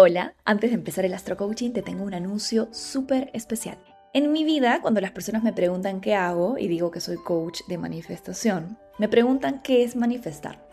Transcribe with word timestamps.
Hola, 0.00 0.36
antes 0.44 0.70
de 0.70 0.76
empezar 0.76 1.04
el 1.06 1.12
Astro 1.12 1.36
Coaching 1.36 1.72
te 1.72 1.82
tengo 1.82 2.04
un 2.04 2.14
anuncio 2.14 2.68
súper 2.70 3.32
especial. 3.32 3.78
En 4.14 4.30
mi 4.30 4.44
vida, 4.44 4.80
cuando 4.80 5.00
las 5.00 5.10
personas 5.10 5.42
me 5.42 5.52
preguntan 5.52 6.00
qué 6.00 6.14
hago 6.14 6.56
y 6.56 6.68
digo 6.68 6.92
que 6.92 7.00
soy 7.00 7.16
coach 7.16 7.62
de 7.66 7.78
manifestación, 7.78 8.78
me 8.98 9.08
preguntan 9.08 9.60
qué 9.60 9.82
es 9.82 9.96
manifestar. 9.96 10.67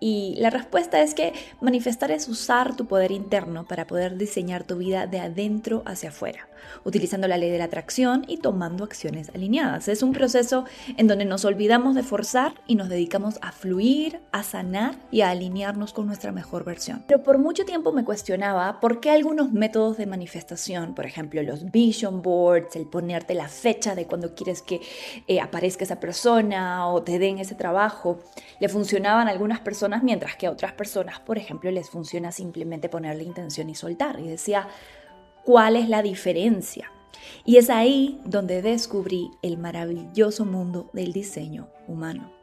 Y 0.00 0.36
la 0.38 0.50
respuesta 0.50 1.00
es 1.02 1.14
que 1.14 1.32
manifestar 1.60 2.10
es 2.10 2.28
usar 2.28 2.76
tu 2.76 2.86
poder 2.86 3.10
interno 3.10 3.66
para 3.66 3.86
poder 3.86 4.16
diseñar 4.16 4.64
tu 4.64 4.76
vida 4.76 5.06
de 5.06 5.18
adentro 5.18 5.82
hacia 5.86 6.10
afuera, 6.10 6.48
utilizando 6.84 7.26
la 7.26 7.36
ley 7.36 7.50
de 7.50 7.58
la 7.58 7.64
atracción 7.64 8.24
y 8.28 8.36
tomando 8.36 8.84
acciones 8.84 9.30
alineadas. 9.34 9.88
Es 9.88 10.02
un 10.02 10.12
proceso 10.12 10.64
en 10.96 11.08
donde 11.08 11.24
nos 11.24 11.44
olvidamos 11.44 11.94
de 11.94 12.02
forzar 12.02 12.54
y 12.66 12.76
nos 12.76 12.88
dedicamos 12.88 13.38
a 13.42 13.52
fluir, 13.52 14.20
a 14.30 14.42
sanar 14.42 14.96
y 15.10 15.22
a 15.22 15.30
alinearnos 15.30 15.92
con 15.92 16.06
nuestra 16.06 16.30
mejor 16.30 16.64
versión. 16.64 17.04
Pero 17.08 17.22
por 17.22 17.38
mucho 17.38 17.64
tiempo 17.64 17.92
me 17.92 18.04
cuestionaba 18.04 18.78
por 18.80 19.00
qué 19.00 19.10
algunos 19.10 19.52
métodos 19.52 19.96
de 19.96 20.06
manifestación, 20.06 20.94
por 20.94 21.06
ejemplo 21.06 21.42
los 21.42 21.70
vision 21.70 22.22
boards, 22.22 22.76
el 22.76 22.86
ponerte 22.86 23.34
la 23.34 23.48
fecha 23.48 23.94
de 23.94 24.06
cuando 24.06 24.34
quieres 24.34 24.62
que 24.62 24.80
eh, 25.26 25.40
aparezca 25.40 25.84
esa 25.84 26.00
persona 26.00 26.88
o 26.88 27.02
te 27.02 27.18
den 27.18 27.38
ese 27.38 27.54
trabajo, 27.54 28.20
le 28.60 28.68
funcionaban 28.68 29.28
a 29.28 29.30
algunas 29.30 29.60
personas 29.60 29.87
mientras 30.02 30.36
que 30.36 30.46
a 30.46 30.50
otras 30.50 30.72
personas, 30.72 31.20
por 31.20 31.38
ejemplo, 31.38 31.70
les 31.70 31.90
funciona 31.90 32.32
simplemente 32.32 32.88
ponerle 32.88 33.24
intención 33.24 33.70
y 33.70 33.74
soltar. 33.74 34.20
Y 34.20 34.28
decía, 34.28 34.68
¿cuál 35.44 35.76
es 35.76 35.88
la 35.88 36.02
diferencia? 36.02 36.90
Y 37.44 37.56
es 37.56 37.70
ahí 37.70 38.20
donde 38.24 38.62
descubrí 38.62 39.30
el 39.42 39.58
maravilloso 39.58 40.44
mundo 40.44 40.90
del 40.92 41.12
diseño 41.12 41.68
humano. 41.86 42.38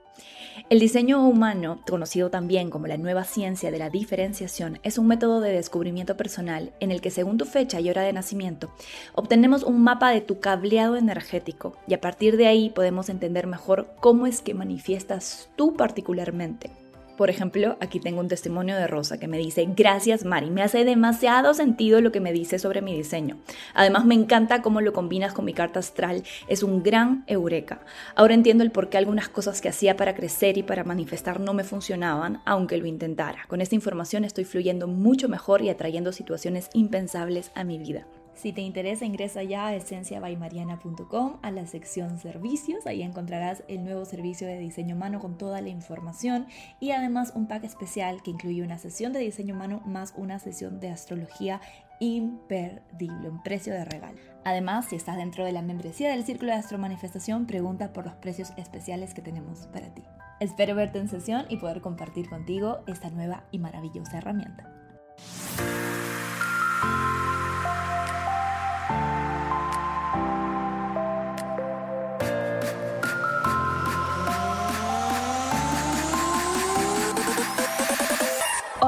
El 0.70 0.80
diseño 0.80 1.28
humano, 1.28 1.82
conocido 1.88 2.30
también 2.30 2.70
como 2.70 2.88
la 2.88 2.98
nueva 2.98 3.24
ciencia 3.26 3.72
de 3.72 3.78
la 3.78 3.90
diferenciación, 3.90 4.80
es 4.84 4.98
un 4.98 5.06
método 5.06 5.42
de 5.42 5.52
descubrimiento 5.52 6.16
personal 6.16 6.72
en 6.80 6.92
el 6.92 7.02
que 7.02 7.12
según 7.12 7.38
tu 7.38 7.46
fecha 7.46 7.80
y 7.82 7.90
hora 7.90 8.04
de 8.04 8.14
nacimiento 8.14 8.72
obtenemos 9.14 9.64
un 9.64 9.84
mapa 9.84 10.12
de 10.12 10.22
tu 10.22 10.40
cableado 10.40 10.96
energético 10.96 11.76
y 11.88 11.94
a 11.94 12.02
partir 12.02 12.38
de 12.38 12.48
ahí 12.48 12.70
podemos 12.70 13.10
entender 13.10 13.48
mejor 13.48 13.94
cómo 14.00 14.28
es 14.28 14.42
que 14.42 14.54
manifiestas 14.54 15.50
tú 15.56 15.76
particularmente 15.76 16.72
por 17.18 17.30
ejemplo, 17.30 17.78
aquí 17.80 18.00
tengo 18.00 18.20
un 18.20 18.28
testimonio 18.28 18.76
de 18.76 18.88
Rosa 18.88 19.18
que 19.18 19.28
me 19.28 19.38
dice, 19.38 19.68
gracias 19.76 20.26
Mari, 20.26 20.50
me 20.50 20.62
hace 20.62 20.86
demasiado 20.86 21.54
sentido 21.54 22.02
lo 22.02 22.12
que 22.12 22.20
me 22.20 22.34
dice 22.34 22.60
sobre 22.60 22.82
mi 22.82 22.96
diseño. 22.96 23.38
Además 23.74 24.06
me 24.06 24.16
encanta 24.16 24.62
cómo 24.62 24.82
lo 24.82 24.94
combinas 24.94 25.34
con 25.34 25.46
mi 25.46 25.54
carta 25.54 25.80
astral, 25.80 26.24
es 26.48 26.64
un 26.64 26.84
gran 26.84 27.24
eureka. 27.28 27.82
Ahora 28.16 28.34
entiendo 28.34 28.64
el 28.64 28.72
por 28.72 28.90
qué 28.90 28.98
algunas 28.98 29.30
cosas 29.30 29.62
que 29.62 29.70
hacía 29.70 29.96
para 29.96 30.16
crecer 30.16 30.58
y 30.58 30.64
para 30.64 30.84
manifestar 30.84 31.40
no 31.40 31.54
me 31.54 31.64
funcionaban, 31.64 32.42
aunque 32.46 32.78
lo 32.78 32.86
intentara. 32.86 33.46
Con 33.48 33.62
esta 33.62 33.76
información 33.76 34.26
estoy 34.26 34.46
fluyendo 34.46 34.88
mucho 34.88 35.30
mejor 35.30 35.62
y 35.62 35.70
atrayendo 35.70 36.12
situaciones 36.12 36.70
impensables 36.74 37.52
a 37.56 37.64
mi 37.64 37.78
vida. 37.78 38.06
Si 38.36 38.52
te 38.52 38.62
interesa, 38.62 39.06
ingresa 39.06 39.44
ya 39.44 39.68
a 39.68 39.76
esenciabaymariana.com 39.76 41.38
a 41.42 41.52
la 41.52 41.66
sección 41.66 42.20
servicios. 42.20 42.86
Ahí 42.86 43.02
encontrarás 43.02 43.64
el 43.70 43.86
nuevo 43.86 44.04
servicio 44.04 44.46
de 44.46 44.60
diseño 44.60 44.96
humano 44.96 45.20
con 45.20 45.38
toda 45.38 45.62
la 45.62 45.70
información 45.70 46.46
y 46.82 46.92
además 46.92 47.32
un 47.34 47.48
pack 47.48 47.64
especial 47.64 48.22
que 48.22 48.32
incluye 48.32 48.62
una 48.62 48.78
sesión 48.78 49.14
de 49.14 49.20
diseño 49.20 49.56
humano 49.56 49.82
más 49.86 50.14
una 50.18 50.38
sesión 50.40 50.82
de 50.82 50.90
astrología 50.90 51.62
imperdible, 52.02 53.30
un 53.30 53.42
precio 53.42 53.74
de 53.74 53.86
regalo. 53.86 54.20
Además, 54.44 54.88
si 54.88 54.98
estás 54.98 55.16
dentro 55.16 55.46
de 55.46 55.54
la 55.54 55.62
membresía 55.62 56.10
del 56.10 56.26
Círculo 56.26 56.52
de 56.52 56.58
Astro 56.58 56.78
Manifestación, 56.78 57.48
pregunta 57.48 57.94
por 57.94 58.06
los 58.06 58.16
precios 58.16 58.52
especiales 58.58 59.14
que 59.14 59.22
tenemos 59.22 59.68
para 59.68 59.94
ti. 59.94 60.04
Espero 60.42 60.76
verte 60.76 61.00
en 61.00 61.08
sesión 61.08 61.46
y 61.48 61.56
poder 61.56 61.80
compartir 61.80 62.30
contigo 62.30 62.80
esta 62.86 63.10
nueva 63.10 63.46
y 63.52 63.60
maravillosa 63.60 64.18
herramienta. 64.18 64.85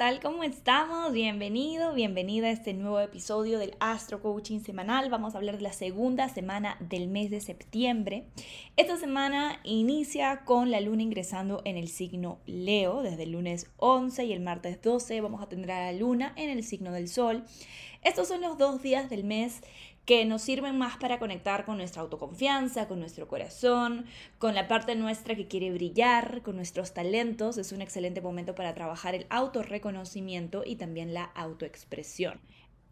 ¿Qué 0.00 0.06
tal? 0.06 0.20
¿Cómo 0.20 0.44
estamos? 0.44 1.12
Bienvenido, 1.12 1.92
bienvenida 1.92 2.46
a 2.46 2.52
este 2.52 2.72
nuevo 2.72 3.00
episodio 3.00 3.58
del 3.58 3.76
Astro 3.80 4.22
Coaching 4.22 4.60
Semanal. 4.60 5.10
Vamos 5.10 5.34
a 5.34 5.36
hablar 5.36 5.56
de 5.58 5.62
la 5.62 5.74
segunda 5.74 6.30
semana 6.30 6.78
del 6.80 7.06
mes 7.06 7.30
de 7.30 7.42
septiembre. 7.42 8.24
Esta 8.78 8.96
semana 8.96 9.60
inicia 9.62 10.46
con 10.46 10.70
la 10.70 10.80
luna 10.80 11.02
ingresando 11.02 11.60
en 11.66 11.76
el 11.76 11.88
signo 11.88 12.38
Leo 12.46 13.02
desde 13.02 13.24
el 13.24 13.32
lunes 13.32 13.66
11 13.76 14.24
y 14.24 14.32
el 14.32 14.40
martes 14.40 14.80
12 14.80 15.20
vamos 15.20 15.42
a 15.42 15.50
tener 15.50 15.70
a 15.70 15.92
la 15.92 15.98
luna 15.98 16.32
en 16.36 16.48
el 16.48 16.64
signo 16.64 16.92
del 16.92 17.06
Sol. 17.06 17.44
Estos 18.00 18.28
son 18.28 18.40
los 18.40 18.56
dos 18.56 18.80
días 18.80 19.10
del 19.10 19.24
mes 19.24 19.60
que 20.04 20.24
nos 20.24 20.42
sirven 20.42 20.78
más 20.78 20.96
para 20.96 21.18
conectar 21.18 21.64
con 21.64 21.76
nuestra 21.76 22.02
autoconfianza, 22.02 22.88
con 22.88 23.00
nuestro 23.00 23.28
corazón, 23.28 24.06
con 24.38 24.54
la 24.54 24.66
parte 24.66 24.96
nuestra 24.96 25.34
que 25.36 25.48
quiere 25.48 25.70
brillar, 25.70 26.42
con 26.42 26.56
nuestros 26.56 26.92
talentos. 26.94 27.58
Es 27.58 27.72
un 27.72 27.82
excelente 27.82 28.20
momento 28.20 28.54
para 28.54 28.74
trabajar 28.74 29.14
el 29.14 29.26
autorreconocimiento 29.30 30.62
y 30.66 30.76
también 30.76 31.14
la 31.14 31.24
autoexpresión. 31.24 32.40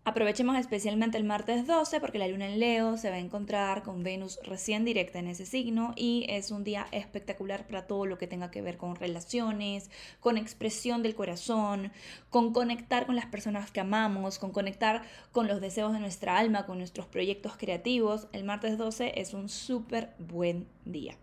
Aprovechemos 0.09 0.57
especialmente 0.57 1.19
el 1.19 1.25
martes 1.25 1.67
12 1.67 2.01
porque 2.01 2.19
la 2.19 2.29
luna 2.29 2.47
en 2.47 2.59
Leo 2.59 2.97
se 2.97 3.11
va 3.11 3.17
a 3.17 3.19
encontrar 3.19 3.83
con 3.83 4.03
Venus 4.03 4.41
recién 4.43 4.87
directa 4.87 5.19
en 5.19 5.29
ese 5.29 5.45
signo 5.45 5.93
y 5.97 6.25
es 6.31 6.51
un 6.51 6.65
día 6.65 6.87
espectacular 6.93 7.67
para 7.67 7.87
todo 7.87 8.07
lo 8.07 8.17
que 8.17 8.27
tenga 8.27 8.51
que 8.51 8.63
ver 8.63 8.79
con 8.79 8.97
relaciones, 8.97 9.91
con 10.21 10.39
expresión 10.39 11.03
del 11.03 11.15
corazón, 11.15 11.93
con 12.31 12.55
conectar 12.55 13.05
con 13.05 13.17
las 13.17 13.27
personas 13.27 13.71
que 13.71 13.81
amamos, 13.81 14.39
con 14.39 14.51
conectar 14.51 15.03
con 15.31 15.47
los 15.47 15.61
deseos 15.61 15.93
de 15.93 16.01
nuestra 16.01 16.39
alma, 16.39 16.65
con 16.65 16.79
nuestros 16.79 17.05
proyectos 17.05 17.59
creativos. 17.59 18.29
El 18.33 18.45
martes 18.45 18.79
12 18.79 19.21
es 19.21 19.35
un 19.35 19.51
súper 19.51 20.15
buen 20.19 20.67
día. 20.87 21.19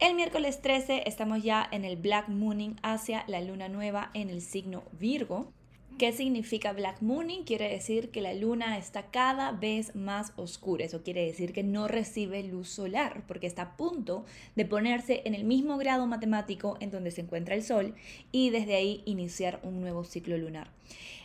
El 0.00 0.16
miércoles 0.16 0.60
13 0.60 1.04
estamos 1.06 1.44
ya 1.44 1.68
en 1.70 1.84
el 1.84 1.96
Black 1.96 2.26
Mooning 2.26 2.80
hacia 2.82 3.22
la 3.28 3.40
luna 3.40 3.68
nueva 3.68 4.10
en 4.12 4.28
el 4.28 4.42
signo 4.42 4.82
Virgo. 4.98 5.52
¿Qué 5.98 6.12
significa 6.12 6.72
Black 6.72 7.02
Mooning? 7.02 7.42
Quiere 7.42 7.68
decir 7.68 8.10
que 8.10 8.20
la 8.20 8.32
luna 8.32 8.78
está 8.78 9.10
cada 9.10 9.50
vez 9.50 9.96
más 9.96 10.32
oscura. 10.36 10.84
Eso 10.84 11.02
quiere 11.02 11.26
decir 11.26 11.52
que 11.52 11.64
no 11.64 11.88
recibe 11.88 12.44
luz 12.44 12.68
solar 12.68 13.24
porque 13.26 13.48
está 13.48 13.62
a 13.62 13.76
punto 13.76 14.24
de 14.54 14.64
ponerse 14.64 15.22
en 15.24 15.34
el 15.34 15.42
mismo 15.42 15.76
grado 15.76 16.06
matemático 16.06 16.76
en 16.78 16.92
donde 16.92 17.10
se 17.10 17.22
encuentra 17.22 17.56
el 17.56 17.64
Sol 17.64 17.96
y 18.30 18.50
desde 18.50 18.76
ahí 18.76 19.02
iniciar 19.06 19.58
un 19.64 19.80
nuevo 19.80 20.04
ciclo 20.04 20.38
lunar. 20.38 20.70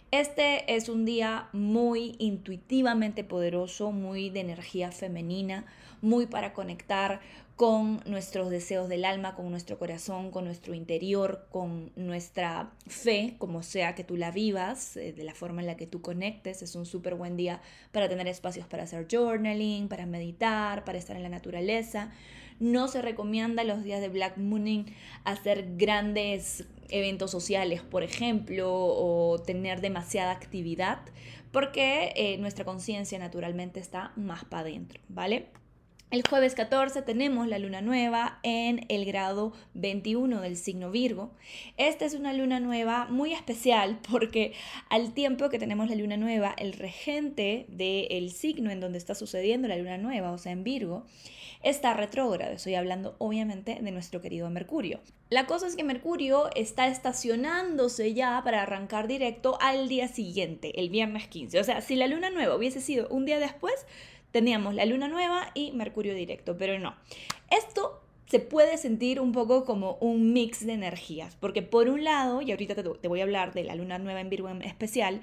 Este 0.10 0.76
es 0.76 0.90
un 0.90 1.06
día 1.06 1.50
muy 1.54 2.16
intuitivamente 2.18 3.24
poderoso, 3.24 3.92
muy 3.92 4.32
de 4.32 4.40
energía 4.40 4.92
femenina, 4.92 5.66
muy 6.04 6.28
para 6.28 6.54
conectar 6.54 7.22
con 7.56 8.02
nuestros 8.06 8.50
deseos 8.50 8.90
del 8.90 9.06
alma, 9.06 9.36
con 9.36 9.50
nuestro 9.50 9.80
corazón, 9.80 10.32
con 10.32 10.44
nuestro 10.44 10.74
interior, 10.74 11.48
con 11.50 11.92
nuestra 11.96 12.74
fe, 12.88 13.36
como 13.38 13.64
sea 13.64 13.96
que 13.96 14.04
tú 14.04 14.18
la 14.18 14.32
vivas, 14.32 14.98
eh, 14.98 15.14
de 15.14 15.24
la 15.24 15.34
forma 15.34 15.62
en 15.62 15.68
la 15.68 15.78
que 15.78 15.88
tú 15.88 16.02
conectes. 16.02 16.62
Es 16.62 16.76
un 16.76 16.86
súper 16.86 17.16
buen 17.16 17.38
día 17.38 17.62
para 17.92 18.10
tener 18.10 18.28
espacios 18.28 18.68
para 18.68 18.84
hacer 18.84 19.08
journaling, 19.10 19.88
para 19.88 20.06
meditar, 20.06 20.84
para 20.84 20.98
estar 20.98 21.16
en 21.16 21.24
la 21.24 21.30
naturaleza. 21.30 22.12
No 22.60 22.88
se 22.88 23.02
recomienda 23.02 23.64
los 23.64 23.84
días 23.84 24.02
de 24.02 24.10
Black 24.10 24.38
Mooning 24.38 24.94
hacer 25.24 25.76
grandes 25.78 26.68
eventos 26.90 27.32
sociales, 27.32 27.82
por 27.82 28.04
ejemplo, 28.04 28.70
o 28.74 29.40
tener 29.40 29.80
demasiada 29.80 30.32
actividad, 30.32 31.00
porque 31.52 32.14
eh, 32.16 32.38
nuestra 32.40 32.66
conciencia 32.66 33.18
naturalmente 33.20 33.80
está 33.80 34.12
más 34.16 34.44
para 34.44 34.62
adentro, 34.62 35.00
¿vale? 35.08 35.63
El 36.14 36.22
jueves 36.30 36.54
14 36.54 37.02
tenemos 37.02 37.48
la 37.48 37.58
luna 37.58 37.82
nueva 37.82 38.38
en 38.44 38.86
el 38.90 39.04
grado 39.04 39.52
21 39.74 40.42
del 40.42 40.58
signo 40.58 40.92
Virgo. 40.92 41.32
Esta 41.78 42.06
es 42.06 42.14
una 42.14 42.34
luna 42.34 42.60
nueva 42.60 43.08
muy 43.10 43.34
especial 43.34 43.98
porque 44.12 44.54
al 44.90 45.16
tiempo 45.16 45.50
que 45.50 45.58
tenemos 45.58 45.90
la 45.90 45.96
luna 45.96 46.16
nueva, 46.16 46.54
el 46.60 46.74
regente 46.74 47.66
del 47.68 48.30
signo 48.30 48.70
en 48.70 48.80
donde 48.80 49.00
está 49.00 49.16
sucediendo 49.16 49.68
la 49.68 49.76
luna 49.76 49.98
nueva, 49.98 50.32
o 50.34 50.38
sea, 50.38 50.52
en 50.52 50.64
Virgo, 50.64 51.04
está 51.64 51.96
retrógrado. 51.96 52.54
Estoy 52.54 52.76
hablando 52.76 53.16
obviamente 53.18 53.80
de 53.82 53.92
nuestro 53.92 54.22
querido 54.22 54.48
Mercurio. 54.52 55.00
La 55.32 55.48
cosa 55.48 55.66
es 55.66 55.76
que 55.76 55.84
Mercurio 55.84 56.52
está 56.56 56.90
estacionándose 56.90 58.14
ya 58.14 58.40
para 58.44 58.62
arrancar 58.62 59.08
directo 59.08 59.58
al 59.62 59.90
día 59.90 60.08
siguiente, 60.08 60.80
el 60.80 60.92
viernes 60.92 61.28
15. 61.28 61.60
O 61.60 61.64
sea, 61.64 61.82
si 61.82 61.96
la 61.96 62.06
luna 62.06 62.30
nueva 62.30 62.56
hubiese 62.56 62.82
sido 62.82 63.08
un 63.08 63.26
día 63.26 63.40
después, 63.40 63.88
teníamos 64.34 64.74
la 64.74 64.86
luna 64.86 65.08
nueva 65.08 65.52
y 65.54 65.72
Mercurio 65.74 66.16
directo, 66.16 66.58
pero 66.58 66.78
no. 66.80 66.96
Esto 67.52 68.02
se 68.26 68.40
puede 68.40 68.78
sentir 68.78 69.22
un 69.22 69.32
poco 69.32 69.64
como 69.64 69.98
un 70.02 70.34
mix 70.34 70.66
de 70.66 70.74
energías, 70.74 71.38
porque 71.40 71.62
por 71.62 71.88
un 71.88 72.04
lado, 72.04 72.42
y 72.42 72.50
ahorita 72.50 72.74
te, 72.76 73.08
voy 73.08 73.20
a 73.20 73.24
hablar 73.24 73.54
de 73.54 73.64
la 73.64 73.76
luna 73.76 74.00
nueva 74.00 74.22
en 74.22 74.32
Virgo 74.32 74.50
en 74.50 74.64
especial, 74.64 75.22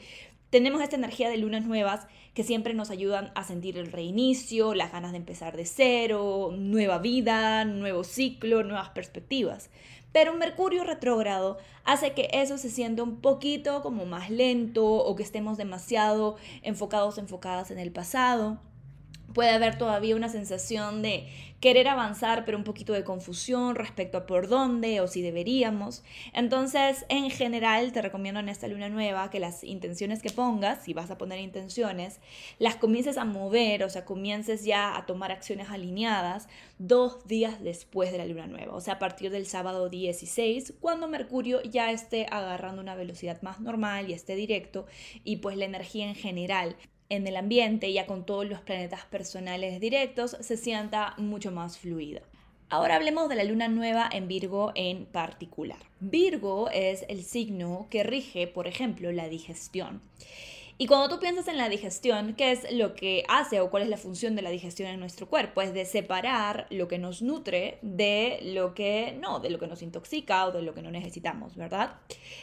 tenemos 0.50 0.80
esta 0.80 0.94
energía 0.94 1.28
de 1.28 1.38
lunas 1.38 1.64
nuevas 1.64 2.06
que 2.34 2.44
siempre 2.44 2.72
nos 2.72 2.90
ayudan 2.90 3.32
a 3.34 3.42
sentir 3.42 3.78
el 3.78 3.90
reinicio, 3.90 4.74
las 4.74 4.92
ganas 4.92 5.10
de 5.10 5.18
empezar 5.18 5.56
de 5.56 5.66
cero, 5.66 6.54
nueva 6.56 6.98
vida, 6.98 7.64
nuevo 7.64 8.04
ciclo, 8.04 8.62
nuevas 8.62 8.90
perspectivas. 8.90 9.70
Pero 10.12 10.32
un 10.32 10.38
Mercurio 10.38 10.84
retrógrado 10.84 11.58
hace 11.84 12.12
que 12.12 12.28
eso 12.32 12.58
se 12.58 12.70
sienta 12.70 13.02
un 13.02 13.20
poquito 13.20 13.82
como 13.82 14.06
más 14.06 14.30
lento 14.30 14.86
o 14.86 15.16
que 15.16 15.24
estemos 15.24 15.56
demasiado 15.56 16.36
enfocados, 16.62 17.18
enfocadas 17.18 17.72
en 17.72 17.78
el 17.80 17.90
pasado 17.90 18.60
puede 19.32 19.50
haber 19.50 19.79
todavía 19.79 20.17
una 20.17 20.29
sensación 20.29 21.03
de 21.03 21.29
querer 21.61 21.88
avanzar, 21.88 22.44
pero 22.47 22.56
un 22.56 22.65
poquito 22.65 22.94
de 22.94 23.05
confusión 23.05 23.75
respecto 23.75 24.17
a 24.17 24.27
por 24.27 24.49
dónde 24.49 25.00
o 25.00 25.06
si 25.06 25.21
deberíamos. 25.21 26.03
Entonces, 26.32 27.05
en 27.11 27.31
general, 27.31 27.93
te 27.93 28.00
recomiendo 28.00 28.41
en 28.41 28.49
esta 28.49 28.67
luna 28.67 28.88
nueva 28.88 29.29
que 29.31 29.41
las 29.41 29.62
intenciones 29.62 30.23
que 30.23 30.31
pongas, 30.31 30.85
si 30.85 30.94
vas 30.94 31.11
a 31.11 31.19
poner 31.19 31.38
intenciones, 31.38 32.21
las 32.59 32.77
comiences 32.77 33.19
a 33.19 33.27
mover, 33.27 33.85
o 33.85 33.91
sea, 33.91 34.06
comiences 34.06 34.65
ya 34.65 34.97
a 34.97 35.05
tomar 35.05 35.32
acciones 35.32 35.69
alineadas 35.69 36.49
dos 36.79 37.27
días 37.27 37.62
después 37.62 38.11
de 38.11 38.19
la 38.19 38.25
luna 38.25 38.47
nueva, 38.47 38.75
o 38.75 38.81
sea, 38.81 38.94
a 38.94 38.99
partir 38.99 39.31
del 39.31 39.47
sábado 39.47 39.91
16, 39.91 40.75
cuando 40.81 41.09
Mercurio 41.09 41.62
ya 41.62 41.93
esté 41.93 42.27
agarrando 42.31 42.81
una 42.81 42.94
velocidad 42.94 43.43
más 43.43 43.61
normal 43.61 44.09
y 44.09 44.15
esté 44.15 44.35
directo, 44.35 44.87
y 45.25 45.37
pues 45.37 45.59
la 45.59 45.67
energía 45.67 46.09
en 46.09 46.15
general 46.15 46.77
en 47.10 47.26
el 47.26 47.36
ambiente, 47.36 47.92
ya 47.92 48.06
con 48.06 48.24
todos 48.24 48.46
los 48.46 48.60
planetas 48.60 49.04
personales 49.04 49.80
directos, 49.80 50.36
se 50.40 50.56
sienta 50.56 51.14
mucho 51.18 51.52
más 51.52 51.76
fluida. 51.76 52.22
Ahora 52.70 52.94
hablemos 52.94 53.28
de 53.28 53.34
la 53.34 53.44
luna 53.44 53.66
nueva 53.66 54.08
en 54.10 54.28
Virgo 54.28 54.70
en 54.76 55.04
particular. 55.04 55.78
Virgo 55.98 56.70
es 56.70 57.04
el 57.08 57.24
signo 57.24 57.88
que 57.90 58.04
rige, 58.04 58.46
por 58.46 58.68
ejemplo, 58.68 59.10
la 59.10 59.28
digestión. 59.28 60.00
Y 60.81 60.87
cuando 60.87 61.11
tú 61.15 61.21
piensas 61.21 61.47
en 61.49 61.59
la 61.59 61.69
digestión, 61.69 62.32
¿qué 62.32 62.53
es 62.53 62.73
lo 62.73 62.94
que 62.94 63.23
hace 63.29 63.61
o 63.61 63.69
cuál 63.69 63.82
es 63.82 63.91
la 63.91 63.99
función 63.99 64.35
de 64.35 64.41
la 64.41 64.49
digestión 64.49 64.88
en 64.88 64.99
nuestro 64.99 65.29
cuerpo? 65.29 65.61
Es 65.61 65.75
de 65.75 65.85
separar 65.85 66.67
lo 66.71 66.88
que 66.88 66.97
nos 66.97 67.21
nutre 67.21 67.79
de 67.82 68.38
lo 68.43 68.73
que 68.73 69.15
no, 69.21 69.41
de 69.41 69.50
lo 69.50 69.59
que 69.59 69.67
nos 69.67 69.82
intoxica 69.82 70.47
o 70.47 70.53
de 70.53 70.62
lo 70.62 70.73
que 70.73 70.81
no 70.81 70.91
necesitamos, 70.91 71.55
¿verdad? 71.55 71.99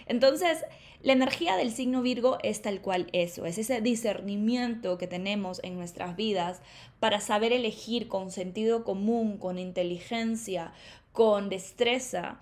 Entonces, 0.06 0.64
la 1.02 1.14
energía 1.14 1.56
del 1.56 1.72
signo 1.72 2.04
Virgo 2.04 2.38
es 2.44 2.62
tal 2.62 2.80
cual 2.80 3.08
eso, 3.12 3.48
es 3.48 3.58
ese 3.58 3.82
discernimiento 3.82 5.00
que 5.00 5.08
tenemos 5.08 5.60
en 5.64 5.76
nuestras 5.76 6.16
vidas 6.16 6.62
para 7.00 7.20
saber 7.22 7.54
elegir 7.54 8.08
con 8.08 8.30
sentido 8.30 8.84
común, 8.84 9.40
con 9.40 9.58
inteligencia, 9.58 10.74
con 11.12 11.50
destreza, 11.50 12.40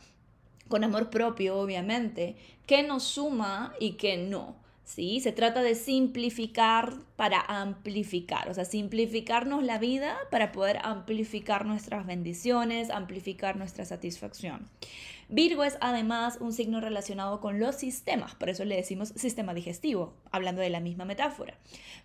con 0.67 0.83
amor 0.83 1.09
propio, 1.09 1.57
obviamente, 1.57 2.35
qué 2.65 2.83
nos 2.83 3.03
suma 3.03 3.73
y 3.79 3.91
qué 3.93 4.17
no. 4.17 4.64
¿Sí? 4.85 5.19
Se 5.19 5.31
trata 5.33 5.61
de 5.61 5.75
simplificar 5.75 6.93
para 7.17 7.41
amplificar, 7.41 8.49
o 8.49 8.53
sea, 8.53 8.63
simplificarnos 8.63 9.63
la 9.63 9.79
vida 9.79 10.15
para 10.31 10.51
poder 10.51 10.79
amplificar 10.83 11.65
nuestras 11.65 12.05
bendiciones, 12.05 12.89
amplificar 12.89 13.57
nuestra 13.57 13.83
satisfacción. 13.83 14.69
Virgo 15.27 15.63
es 15.63 15.77
además 15.81 16.37
un 16.39 16.53
signo 16.53 16.79
relacionado 16.79 17.41
con 17.41 17.59
los 17.59 17.75
sistemas, 17.75 18.35
por 18.35 18.49
eso 18.49 18.63
le 18.63 18.75
decimos 18.75 19.09
sistema 19.15 19.55
digestivo, 19.55 20.13
hablando 20.31 20.61
de 20.61 20.69
la 20.69 20.79
misma 20.79 21.03
metáfora, 21.03 21.57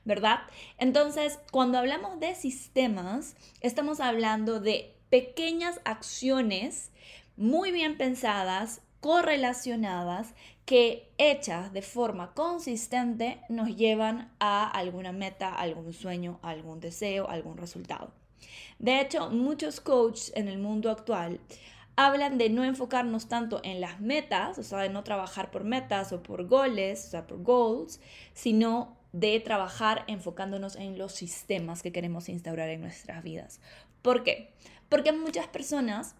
¿verdad? 0.07 0.41
Entonces, 0.79 1.39
cuando 1.53 1.79
hablamos 1.79 2.19
de 2.19 2.35
sistemas, 2.35 3.37
estamos 3.61 4.01
hablando 4.01 4.59
de 4.59 4.95
pequeñas 5.11 5.81
acciones 5.85 6.93
muy 7.37 7.73
bien 7.73 7.99
pensadas, 7.99 8.81
correlacionadas, 9.01 10.35
que 10.67 11.11
hechas 11.19 11.73
de 11.73 11.83
forma 11.83 12.33
consistente 12.35 13.41
nos 13.49 13.77
llevan 13.77 14.31
a 14.39 14.71
alguna 14.71 15.11
meta, 15.11 15.53
algún 15.55 15.93
sueño, 15.93 16.39
algún 16.43 16.81
deseo, 16.81 17.29
algún 17.29 17.57
resultado. 17.57 18.13
De 18.79 19.01
hecho, 19.01 19.31
muchos 19.31 19.81
coaches 19.81 20.33
en 20.37 20.49
el 20.49 20.59
mundo 20.59 20.91
actual 20.91 21.41
hablan 21.97 22.39
de 22.39 22.49
no 22.49 22.65
enfocarnos 22.65 23.29
tanto 23.29 23.61
en 23.63 23.81
las 23.81 24.01
metas, 24.01 24.59
o 24.59 24.63
sea, 24.63 24.79
de 24.79 24.89
no 24.89 25.05
trabajar 25.05 25.51
por 25.51 25.65
metas 25.65 26.13
o 26.13 26.23
por 26.23 26.47
goles, 26.47 27.07
o 27.07 27.11
sea, 27.11 27.27
por 27.27 27.43
goals, 27.43 28.01
sino 28.33 28.97
de 29.13 29.41
trabajar 29.41 30.05
enfocándonos 30.07 30.77
en 30.77 30.97
los 30.97 31.13
sistemas 31.13 31.83
que 31.83 31.93
queremos 31.93 32.29
instaurar 32.29 32.69
en 32.69 32.81
nuestras 32.81 33.23
vidas. 33.23 33.61
¿Por 34.03 34.23
qué? 34.23 34.53
Porque 34.89 35.13
muchas 35.13 35.47
personas 35.49 36.15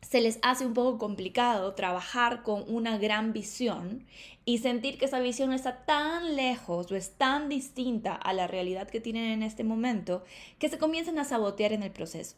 se 0.00 0.20
les 0.20 0.38
hace 0.42 0.64
un 0.64 0.74
poco 0.74 0.98
complicado 0.98 1.74
trabajar 1.74 2.42
con 2.42 2.64
una 2.66 2.98
gran 2.98 3.32
visión 3.32 4.06
y 4.44 4.58
sentir 4.58 4.98
que 4.98 5.04
esa 5.04 5.20
visión 5.20 5.52
está 5.52 5.84
tan 5.84 6.36
lejos 6.36 6.90
o 6.90 6.96
es 6.96 7.12
tan 7.12 7.48
distinta 7.48 8.14
a 8.14 8.32
la 8.32 8.46
realidad 8.46 8.88
que 8.88 9.00
tienen 9.00 9.30
en 9.30 9.42
este 9.42 9.64
momento 9.64 10.24
que 10.58 10.68
se 10.68 10.78
comienzan 10.78 11.18
a 11.18 11.24
sabotear 11.24 11.72
en 11.72 11.82
el 11.82 11.90
proceso. 11.90 12.36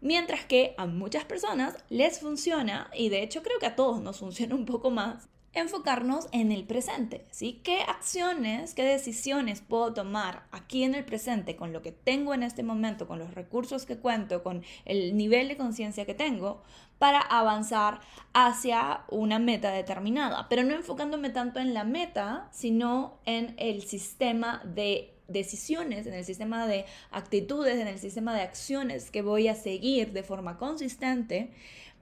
Mientras 0.00 0.44
que 0.44 0.74
a 0.76 0.86
muchas 0.86 1.24
personas 1.24 1.76
les 1.88 2.20
funciona, 2.20 2.90
y 2.94 3.08
de 3.08 3.22
hecho 3.22 3.42
creo 3.42 3.58
que 3.58 3.66
a 3.66 3.76
todos 3.76 4.00
nos 4.00 4.18
funciona 4.18 4.54
un 4.54 4.64
poco 4.64 4.90
más, 4.90 5.28
enfocarnos 5.54 6.28
en 6.32 6.52
el 6.52 6.64
presente, 6.64 7.26
¿sí? 7.30 7.60
¿Qué 7.64 7.80
acciones, 7.82 8.74
qué 8.74 8.84
decisiones 8.84 9.60
puedo 9.60 9.94
tomar 9.94 10.46
aquí 10.52 10.84
en 10.84 10.94
el 10.94 11.04
presente 11.04 11.56
con 11.56 11.72
lo 11.72 11.82
que 11.82 11.92
tengo 11.92 12.34
en 12.34 12.42
este 12.42 12.62
momento, 12.62 13.08
con 13.08 13.18
los 13.18 13.34
recursos 13.34 13.86
que 13.86 13.98
cuento, 13.98 14.42
con 14.42 14.62
el 14.84 15.16
nivel 15.16 15.48
de 15.48 15.56
conciencia 15.56 16.04
que 16.04 16.14
tengo 16.14 16.62
para 16.98 17.20
avanzar 17.20 18.00
hacia 18.34 19.04
una 19.08 19.38
meta 19.38 19.70
determinada? 19.70 20.48
Pero 20.48 20.64
no 20.64 20.74
enfocándome 20.74 21.30
tanto 21.30 21.60
en 21.60 21.74
la 21.74 21.84
meta, 21.84 22.48
sino 22.52 23.18
en 23.24 23.54
el 23.58 23.82
sistema 23.82 24.62
de 24.64 25.14
decisiones, 25.28 26.06
en 26.06 26.14
el 26.14 26.24
sistema 26.24 26.66
de 26.66 26.84
actitudes, 27.10 27.78
en 27.78 27.88
el 27.88 27.98
sistema 27.98 28.34
de 28.34 28.42
acciones 28.42 29.10
que 29.10 29.22
voy 29.22 29.48
a 29.48 29.54
seguir 29.54 30.12
de 30.12 30.22
forma 30.22 30.56
consistente 30.56 31.52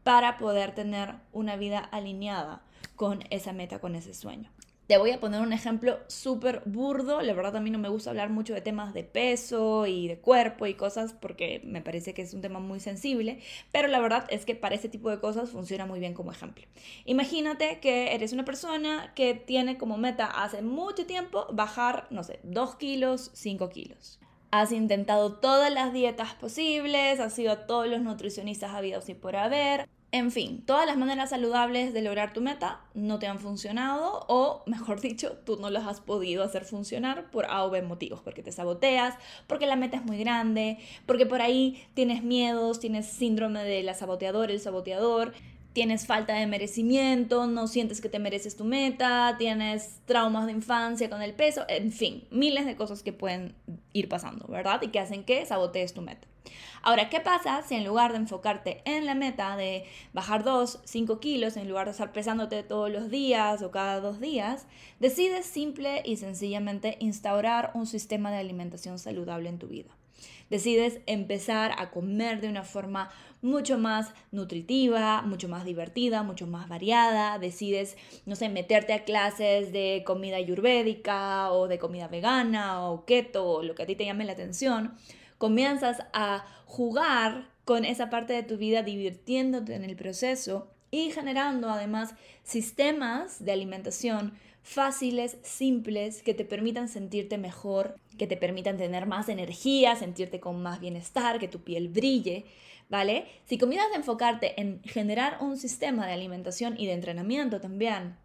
para 0.04 0.38
poder 0.38 0.74
tener 0.74 1.16
una 1.32 1.56
vida 1.56 1.80
alineada 1.80 2.62
con 2.96 3.22
esa 3.30 3.52
meta, 3.52 3.78
con 3.78 3.94
ese 3.94 4.14
sueño. 4.14 4.50
Te 4.86 4.98
voy 4.98 5.10
a 5.10 5.18
poner 5.18 5.40
un 5.40 5.52
ejemplo 5.52 5.98
súper 6.06 6.62
burdo. 6.64 7.20
La 7.20 7.34
verdad 7.34 7.56
a 7.56 7.60
mí 7.60 7.70
no 7.70 7.78
me 7.78 7.88
gusta 7.88 8.10
hablar 8.10 8.30
mucho 8.30 8.54
de 8.54 8.60
temas 8.60 8.94
de 8.94 9.02
peso 9.02 9.84
y 9.86 10.06
de 10.06 10.18
cuerpo 10.18 10.64
y 10.66 10.74
cosas 10.74 11.12
porque 11.12 11.60
me 11.64 11.82
parece 11.82 12.14
que 12.14 12.22
es 12.22 12.34
un 12.34 12.40
tema 12.40 12.60
muy 12.60 12.78
sensible, 12.78 13.40
pero 13.72 13.88
la 13.88 13.98
verdad 13.98 14.26
es 14.30 14.46
que 14.46 14.54
para 14.54 14.76
ese 14.76 14.88
tipo 14.88 15.10
de 15.10 15.18
cosas 15.18 15.50
funciona 15.50 15.86
muy 15.86 15.98
bien 15.98 16.14
como 16.14 16.30
ejemplo. 16.30 16.64
Imagínate 17.04 17.80
que 17.80 18.14
eres 18.14 18.32
una 18.32 18.44
persona 18.44 19.12
que 19.16 19.34
tiene 19.34 19.76
como 19.76 19.96
meta 19.96 20.26
hace 20.26 20.62
mucho 20.62 21.04
tiempo 21.04 21.48
bajar, 21.52 22.06
no 22.10 22.22
sé, 22.22 22.38
2 22.44 22.76
kilos, 22.76 23.32
5 23.34 23.68
kilos. 23.70 24.20
Has 24.52 24.70
intentado 24.70 25.32
todas 25.32 25.72
las 25.72 25.92
dietas 25.92 26.34
posibles, 26.34 27.18
has 27.18 27.36
ido 27.40 27.50
a 27.50 27.66
todos 27.66 27.88
los 27.88 28.02
nutricionistas 28.02 28.72
habidos 28.72 29.08
y 29.08 29.14
por 29.14 29.34
haber, 29.34 29.88
en 30.16 30.30
fin, 30.30 30.62
todas 30.66 30.86
las 30.86 30.96
maneras 30.96 31.30
saludables 31.30 31.92
de 31.92 32.02
lograr 32.02 32.32
tu 32.32 32.40
meta 32.40 32.80
no 32.94 33.18
te 33.18 33.26
han 33.26 33.38
funcionado 33.38 34.24
o, 34.28 34.62
mejor 34.66 35.00
dicho, 35.00 35.38
tú 35.44 35.58
no 35.58 35.70
las 35.70 35.86
has 35.86 36.00
podido 36.00 36.42
hacer 36.42 36.64
funcionar 36.64 37.30
por 37.30 37.46
A 37.46 37.64
o 37.64 37.70
B 37.70 37.82
motivos, 37.82 38.20
porque 38.20 38.42
te 38.42 38.52
saboteas, 38.52 39.14
porque 39.46 39.66
la 39.66 39.76
meta 39.76 39.96
es 39.98 40.04
muy 40.04 40.18
grande, 40.18 40.78
porque 41.06 41.26
por 41.26 41.42
ahí 41.42 41.86
tienes 41.94 42.22
miedos, 42.22 42.80
tienes 42.80 43.06
síndrome 43.06 43.62
de 43.64 43.82
la 43.82 43.94
saboteadora, 43.94 44.52
el 44.52 44.60
saboteador, 44.60 45.32
tienes 45.72 46.06
falta 46.06 46.32
de 46.32 46.46
merecimiento, 46.46 47.46
no 47.46 47.66
sientes 47.66 48.00
que 48.00 48.08
te 48.08 48.18
mereces 48.18 48.56
tu 48.56 48.64
meta, 48.64 49.36
tienes 49.38 50.00
traumas 50.06 50.46
de 50.46 50.52
infancia 50.52 51.10
con 51.10 51.20
el 51.20 51.34
peso, 51.34 51.66
en 51.68 51.92
fin, 51.92 52.26
miles 52.30 52.64
de 52.64 52.76
cosas 52.76 53.02
que 53.02 53.12
pueden 53.12 53.54
ir 53.92 54.08
pasando, 54.08 54.46
¿verdad? 54.48 54.80
Y 54.80 54.88
que 54.88 55.00
hacen 55.00 55.24
que 55.24 55.44
sabotees 55.44 55.92
tu 55.92 56.00
meta. 56.00 56.26
Ahora, 56.82 57.08
¿qué 57.08 57.20
pasa 57.20 57.62
si 57.62 57.74
en 57.74 57.84
lugar 57.84 58.12
de 58.12 58.18
enfocarte 58.18 58.82
en 58.84 59.06
la 59.06 59.14
meta 59.14 59.56
de 59.56 59.84
bajar 60.12 60.44
2, 60.44 60.80
5 60.84 61.20
kilos, 61.20 61.56
en 61.56 61.68
lugar 61.68 61.86
de 61.86 61.92
estar 61.92 62.12
pesándote 62.12 62.62
todos 62.62 62.90
los 62.90 63.10
días 63.10 63.62
o 63.62 63.70
cada 63.70 64.00
dos 64.00 64.20
días, 64.20 64.66
decides 65.00 65.46
simple 65.46 66.02
y 66.04 66.16
sencillamente 66.16 66.96
instaurar 67.00 67.72
un 67.74 67.86
sistema 67.86 68.30
de 68.30 68.38
alimentación 68.38 68.98
saludable 68.98 69.48
en 69.48 69.58
tu 69.58 69.66
vida? 69.66 69.96
Decides 70.48 71.00
empezar 71.06 71.72
a 71.76 71.90
comer 71.90 72.40
de 72.40 72.48
una 72.48 72.62
forma 72.62 73.10
mucho 73.42 73.78
más 73.78 74.12
nutritiva, 74.30 75.22
mucho 75.22 75.48
más 75.48 75.64
divertida, 75.64 76.22
mucho 76.22 76.46
más 76.46 76.68
variada. 76.68 77.38
Decides, 77.38 77.96
no 78.26 78.36
sé, 78.36 78.48
meterte 78.48 78.92
a 78.92 79.04
clases 79.04 79.72
de 79.72 80.04
comida 80.06 80.36
ayurvédica 80.36 81.50
o 81.50 81.66
de 81.66 81.78
comida 81.78 82.06
vegana 82.06 82.88
o 82.88 83.04
keto 83.04 83.44
o 83.44 83.62
lo 83.62 83.74
que 83.74 83.82
a 83.82 83.86
ti 83.86 83.96
te 83.96 84.04
llame 84.04 84.24
la 84.24 84.32
atención. 84.32 84.94
Comienzas 85.38 85.98
a 86.12 86.44
jugar 86.66 87.50
con 87.64 87.84
esa 87.84 88.10
parte 88.10 88.32
de 88.32 88.42
tu 88.42 88.56
vida 88.56 88.82
divirtiéndote 88.82 89.74
en 89.74 89.84
el 89.84 89.96
proceso 89.96 90.68
y 90.90 91.10
generando 91.10 91.68
además 91.68 92.14
sistemas 92.42 93.44
de 93.44 93.52
alimentación 93.52 94.34
fáciles, 94.62 95.36
simples, 95.42 96.22
que 96.22 96.34
te 96.34 96.44
permitan 96.44 96.88
sentirte 96.88 97.38
mejor, 97.38 97.96
que 98.18 98.26
te 98.26 98.36
permitan 98.36 98.76
tener 98.76 99.06
más 99.06 99.28
energía, 99.28 99.94
sentirte 99.94 100.40
con 100.40 100.60
más 100.60 100.80
bienestar, 100.80 101.38
que 101.38 101.46
tu 101.46 101.62
piel 101.62 101.88
brille, 101.88 102.46
¿vale? 102.88 103.26
Si 103.44 103.58
comienzas 103.58 103.92
a 103.92 103.96
enfocarte 103.96 104.60
en 104.60 104.82
generar 104.82 105.38
un 105.40 105.56
sistema 105.56 106.06
de 106.06 106.14
alimentación 106.14 106.74
y 106.78 106.86
de 106.86 106.94
entrenamiento 106.94 107.60
también, 107.60 108.16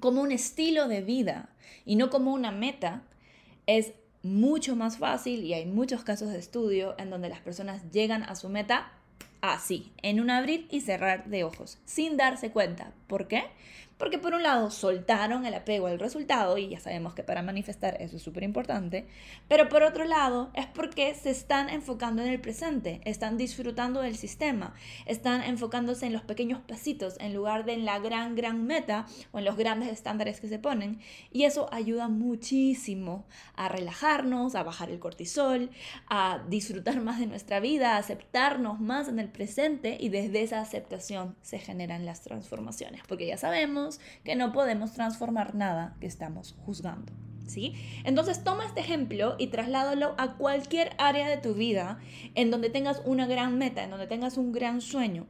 como 0.00 0.20
un 0.20 0.32
estilo 0.32 0.86
de 0.86 1.00
vida 1.00 1.48
y 1.86 1.96
no 1.96 2.10
como 2.10 2.34
una 2.34 2.50
meta, 2.50 3.04
es 3.66 3.92
mucho 4.22 4.76
más 4.76 4.98
fácil 4.98 5.44
y 5.44 5.54
hay 5.54 5.66
muchos 5.66 6.04
casos 6.04 6.30
de 6.30 6.38
estudio 6.38 6.94
en 6.98 7.10
donde 7.10 7.28
las 7.28 7.40
personas 7.40 7.82
llegan 7.90 8.22
a 8.22 8.34
su 8.34 8.48
meta 8.48 8.92
así, 9.40 9.92
en 10.02 10.20
un 10.20 10.30
abrir 10.30 10.68
y 10.70 10.82
cerrar 10.82 11.26
de 11.26 11.44
ojos, 11.44 11.78
sin 11.84 12.16
darse 12.16 12.50
cuenta. 12.50 12.92
¿Por 13.06 13.26
qué? 13.28 13.44
Porque 14.00 14.18
por 14.18 14.32
un 14.32 14.42
lado 14.42 14.70
soltaron 14.70 15.44
el 15.44 15.52
apego 15.52 15.86
al 15.86 15.98
resultado 15.98 16.56
y 16.56 16.70
ya 16.70 16.80
sabemos 16.80 17.12
que 17.14 17.22
para 17.22 17.42
manifestar 17.42 18.00
eso 18.00 18.16
es 18.16 18.22
súper 18.22 18.42
importante, 18.42 19.06
pero 19.46 19.68
por 19.68 19.82
otro 19.82 20.04
lado 20.04 20.50
es 20.54 20.64
porque 20.66 21.14
se 21.14 21.28
están 21.28 21.68
enfocando 21.68 22.22
en 22.22 22.28
el 22.28 22.40
presente, 22.40 23.02
están 23.04 23.36
disfrutando 23.36 24.00
del 24.00 24.16
sistema, 24.16 24.72
están 25.04 25.42
enfocándose 25.42 26.06
en 26.06 26.14
los 26.14 26.22
pequeños 26.22 26.60
pasitos 26.60 27.16
en 27.20 27.34
lugar 27.34 27.66
de 27.66 27.74
en 27.74 27.84
la 27.84 27.98
gran, 27.98 28.34
gran 28.36 28.66
meta 28.66 29.06
o 29.32 29.38
en 29.38 29.44
los 29.44 29.56
grandes 29.56 29.90
estándares 29.90 30.40
que 30.40 30.48
se 30.48 30.58
ponen. 30.58 31.00
Y 31.30 31.44
eso 31.44 31.68
ayuda 31.70 32.08
muchísimo 32.08 33.26
a 33.54 33.68
relajarnos, 33.68 34.54
a 34.54 34.62
bajar 34.62 34.90
el 34.90 34.98
cortisol, 34.98 35.70
a 36.08 36.42
disfrutar 36.48 37.00
más 37.02 37.18
de 37.18 37.26
nuestra 37.26 37.60
vida, 37.60 37.96
a 37.96 37.98
aceptarnos 37.98 38.80
más 38.80 39.08
en 39.08 39.18
el 39.18 39.28
presente 39.28 39.98
y 40.00 40.08
desde 40.08 40.40
esa 40.40 40.62
aceptación 40.62 41.36
se 41.42 41.58
generan 41.58 42.06
las 42.06 42.22
transformaciones, 42.22 43.02
porque 43.06 43.26
ya 43.26 43.36
sabemos 43.36 43.89
que 44.22 44.36
no 44.36 44.52
podemos 44.52 44.92
transformar 44.92 45.54
nada 45.54 45.96
que 46.00 46.06
estamos 46.06 46.54
juzgando. 46.64 47.12
¿Sí? 47.46 47.74
Entonces 48.04 48.44
toma 48.44 48.64
este 48.64 48.78
ejemplo 48.78 49.34
y 49.36 49.48
trasládalo 49.48 50.14
a 50.18 50.36
cualquier 50.36 50.92
área 50.98 51.28
de 51.28 51.36
tu 51.36 51.54
vida 51.54 51.98
en 52.36 52.52
donde 52.52 52.70
tengas 52.70 53.02
una 53.04 53.26
gran 53.26 53.58
meta, 53.58 53.82
en 53.82 53.90
donde 53.90 54.06
tengas 54.06 54.36
un 54.36 54.52
gran 54.52 54.80
sueño 54.80 55.26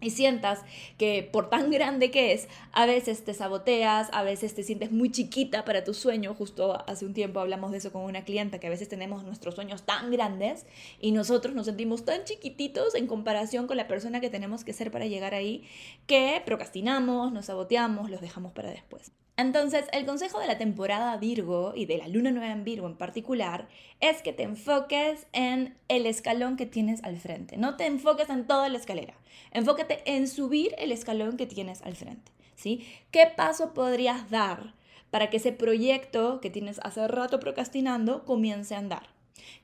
y 0.00 0.10
sientas 0.10 0.60
que 0.98 1.28
por 1.30 1.50
tan 1.50 1.70
grande 1.70 2.10
que 2.10 2.32
es, 2.32 2.48
a 2.72 2.86
veces 2.86 3.24
te 3.24 3.34
saboteas, 3.34 4.08
a 4.12 4.22
veces 4.22 4.54
te 4.54 4.62
sientes 4.62 4.92
muy 4.92 5.10
chiquita 5.10 5.64
para 5.64 5.84
tu 5.84 5.94
sueño. 5.94 6.34
Justo 6.34 6.82
hace 6.86 7.04
un 7.04 7.14
tiempo 7.14 7.40
hablamos 7.40 7.72
de 7.72 7.78
eso 7.78 7.92
con 7.92 8.02
una 8.02 8.24
clienta, 8.24 8.58
que 8.58 8.66
a 8.66 8.70
veces 8.70 8.88
tenemos 8.88 9.24
nuestros 9.24 9.54
sueños 9.54 9.82
tan 9.82 10.10
grandes 10.10 10.66
y 11.00 11.12
nosotros 11.12 11.54
nos 11.54 11.66
sentimos 11.66 12.04
tan 12.04 12.24
chiquititos 12.24 12.94
en 12.94 13.06
comparación 13.06 13.66
con 13.66 13.76
la 13.76 13.88
persona 13.88 14.20
que 14.20 14.30
tenemos 14.30 14.64
que 14.64 14.72
ser 14.72 14.90
para 14.90 15.06
llegar 15.06 15.34
ahí, 15.34 15.64
que 16.06 16.42
procrastinamos, 16.44 17.32
nos 17.32 17.46
saboteamos, 17.46 18.10
los 18.10 18.20
dejamos 18.20 18.52
para 18.52 18.70
después. 18.70 19.12
Entonces, 19.40 19.86
el 19.92 20.04
consejo 20.04 20.38
de 20.38 20.46
la 20.46 20.58
temporada 20.58 21.16
Virgo 21.16 21.72
y 21.74 21.86
de 21.86 21.96
la 21.96 22.08
luna 22.08 22.30
nueva 22.30 22.52
en 22.52 22.62
Virgo 22.62 22.86
en 22.86 22.96
particular 22.96 23.68
es 23.98 24.20
que 24.20 24.34
te 24.34 24.42
enfoques 24.42 25.26
en 25.32 25.78
el 25.88 26.04
escalón 26.04 26.58
que 26.58 26.66
tienes 26.66 27.02
al 27.04 27.16
frente. 27.16 27.56
No 27.56 27.78
te 27.78 27.86
enfoques 27.86 28.28
en 28.28 28.46
toda 28.46 28.68
la 28.68 28.76
escalera. 28.76 29.14
Enfócate 29.52 30.02
en 30.04 30.28
subir 30.28 30.74
el 30.76 30.92
escalón 30.92 31.38
que 31.38 31.46
tienes 31.46 31.80
al 31.80 31.96
frente. 31.96 32.30
¿sí? 32.54 32.86
¿Qué 33.10 33.32
paso 33.34 33.72
podrías 33.72 34.28
dar 34.28 34.74
para 35.10 35.30
que 35.30 35.38
ese 35.38 35.52
proyecto 35.52 36.42
que 36.42 36.50
tienes 36.50 36.78
hace 36.82 37.08
rato 37.08 37.40
procrastinando 37.40 38.26
comience 38.26 38.74
a 38.74 38.78
andar? 38.78 39.08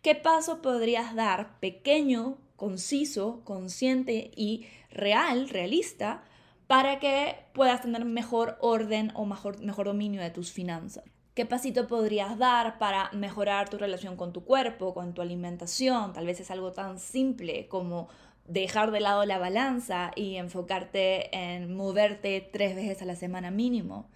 ¿Qué 0.00 0.14
paso 0.14 0.62
podrías 0.62 1.14
dar 1.14 1.60
pequeño, 1.60 2.38
conciso, 2.56 3.42
consciente 3.44 4.30
y 4.34 4.64
real, 4.90 5.50
realista? 5.50 6.24
Para 6.66 6.98
que 6.98 7.36
puedas 7.52 7.82
tener 7.82 8.04
mejor 8.04 8.56
orden 8.60 9.12
o 9.14 9.24
mejor, 9.24 9.60
mejor 9.60 9.86
dominio 9.86 10.20
de 10.20 10.30
tus 10.30 10.52
finanzas. 10.52 11.04
¿Qué 11.34 11.44
pasito 11.44 11.86
podrías 11.86 12.38
dar 12.38 12.78
para 12.78 13.10
mejorar 13.12 13.68
tu 13.68 13.76
relación 13.76 14.16
con 14.16 14.32
tu 14.32 14.44
cuerpo, 14.44 14.94
con 14.94 15.12
tu 15.12 15.20
alimentación? 15.20 16.12
Tal 16.14 16.24
vez 16.24 16.40
es 16.40 16.50
algo 16.50 16.72
tan 16.72 16.98
simple 16.98 17.68
como 17.68 18.08
dejar 18.46 18.90
de 18.90 19.00
lado 19.00 19.24
la 19.26 19.38
balanza 19.38 20.12
y 20.14 20.36
enfocarte 20.36 21.36
en 21.36 21.74
moverte 21.74 22.48
tres 22.52 22.74
veces 22.74 23.02
a 23.02 23.04
la 23.04 23.16
semana 23.16 23.50
mínimo. 23.50 24.08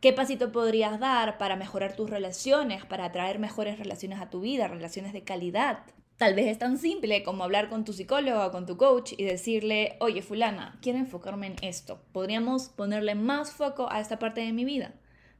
¿Qué 0.00 0.12
pasito 0.12 0.52
podrías 0.52 0.98
dar 0.98 1.38
para 1.38 1.56
mejorar 1.56 1.96
tus 1.96 2.10
relaciones, 2.10 2.84
para 2.84 3.06
atraer 3.06 3.38
mejores 3.38 3.78
relaciones 3.78 4.20
a 4.20 4.30
tu 4.30 4.40
vida, 4.40 4.68
relaciones 4.68 5.12
de 5.12 5.24
calidad? 5.24 5.80
Tal 6.22 6.36
vez 6.36 6.46
es 6.46 6.58
tan 6.58 6.78
simple 6.78 7.24
como 7.24 7.42
hablar 7.42 7.68
con 7.68 7.84
tu 7.84 7.92
psicólogo 7.92 8.46
o 8.46 8.52
con 8.52 8.64
tu 8.64 8.76
coach 8.76 9.12
y 9.18 9.24
decirle, 9.24 9.96
oye 9.98 10.22
fulana, 10.22 10.78
quiero 10.80 11.00
enfocarme 11.00 11.48
en 11.48 11.56
esto. 11.62 12.00
Podríamos 12.12 12.68
ponerle 12.68 13.16
más 13.16 13.50
foco 13.50 13.90
a 13.90 13.98
esta 13.98 14.20
parte 14.20 14.40
de 14.40 14.52
mi 14.52 14.64
vida. 14.64 14.94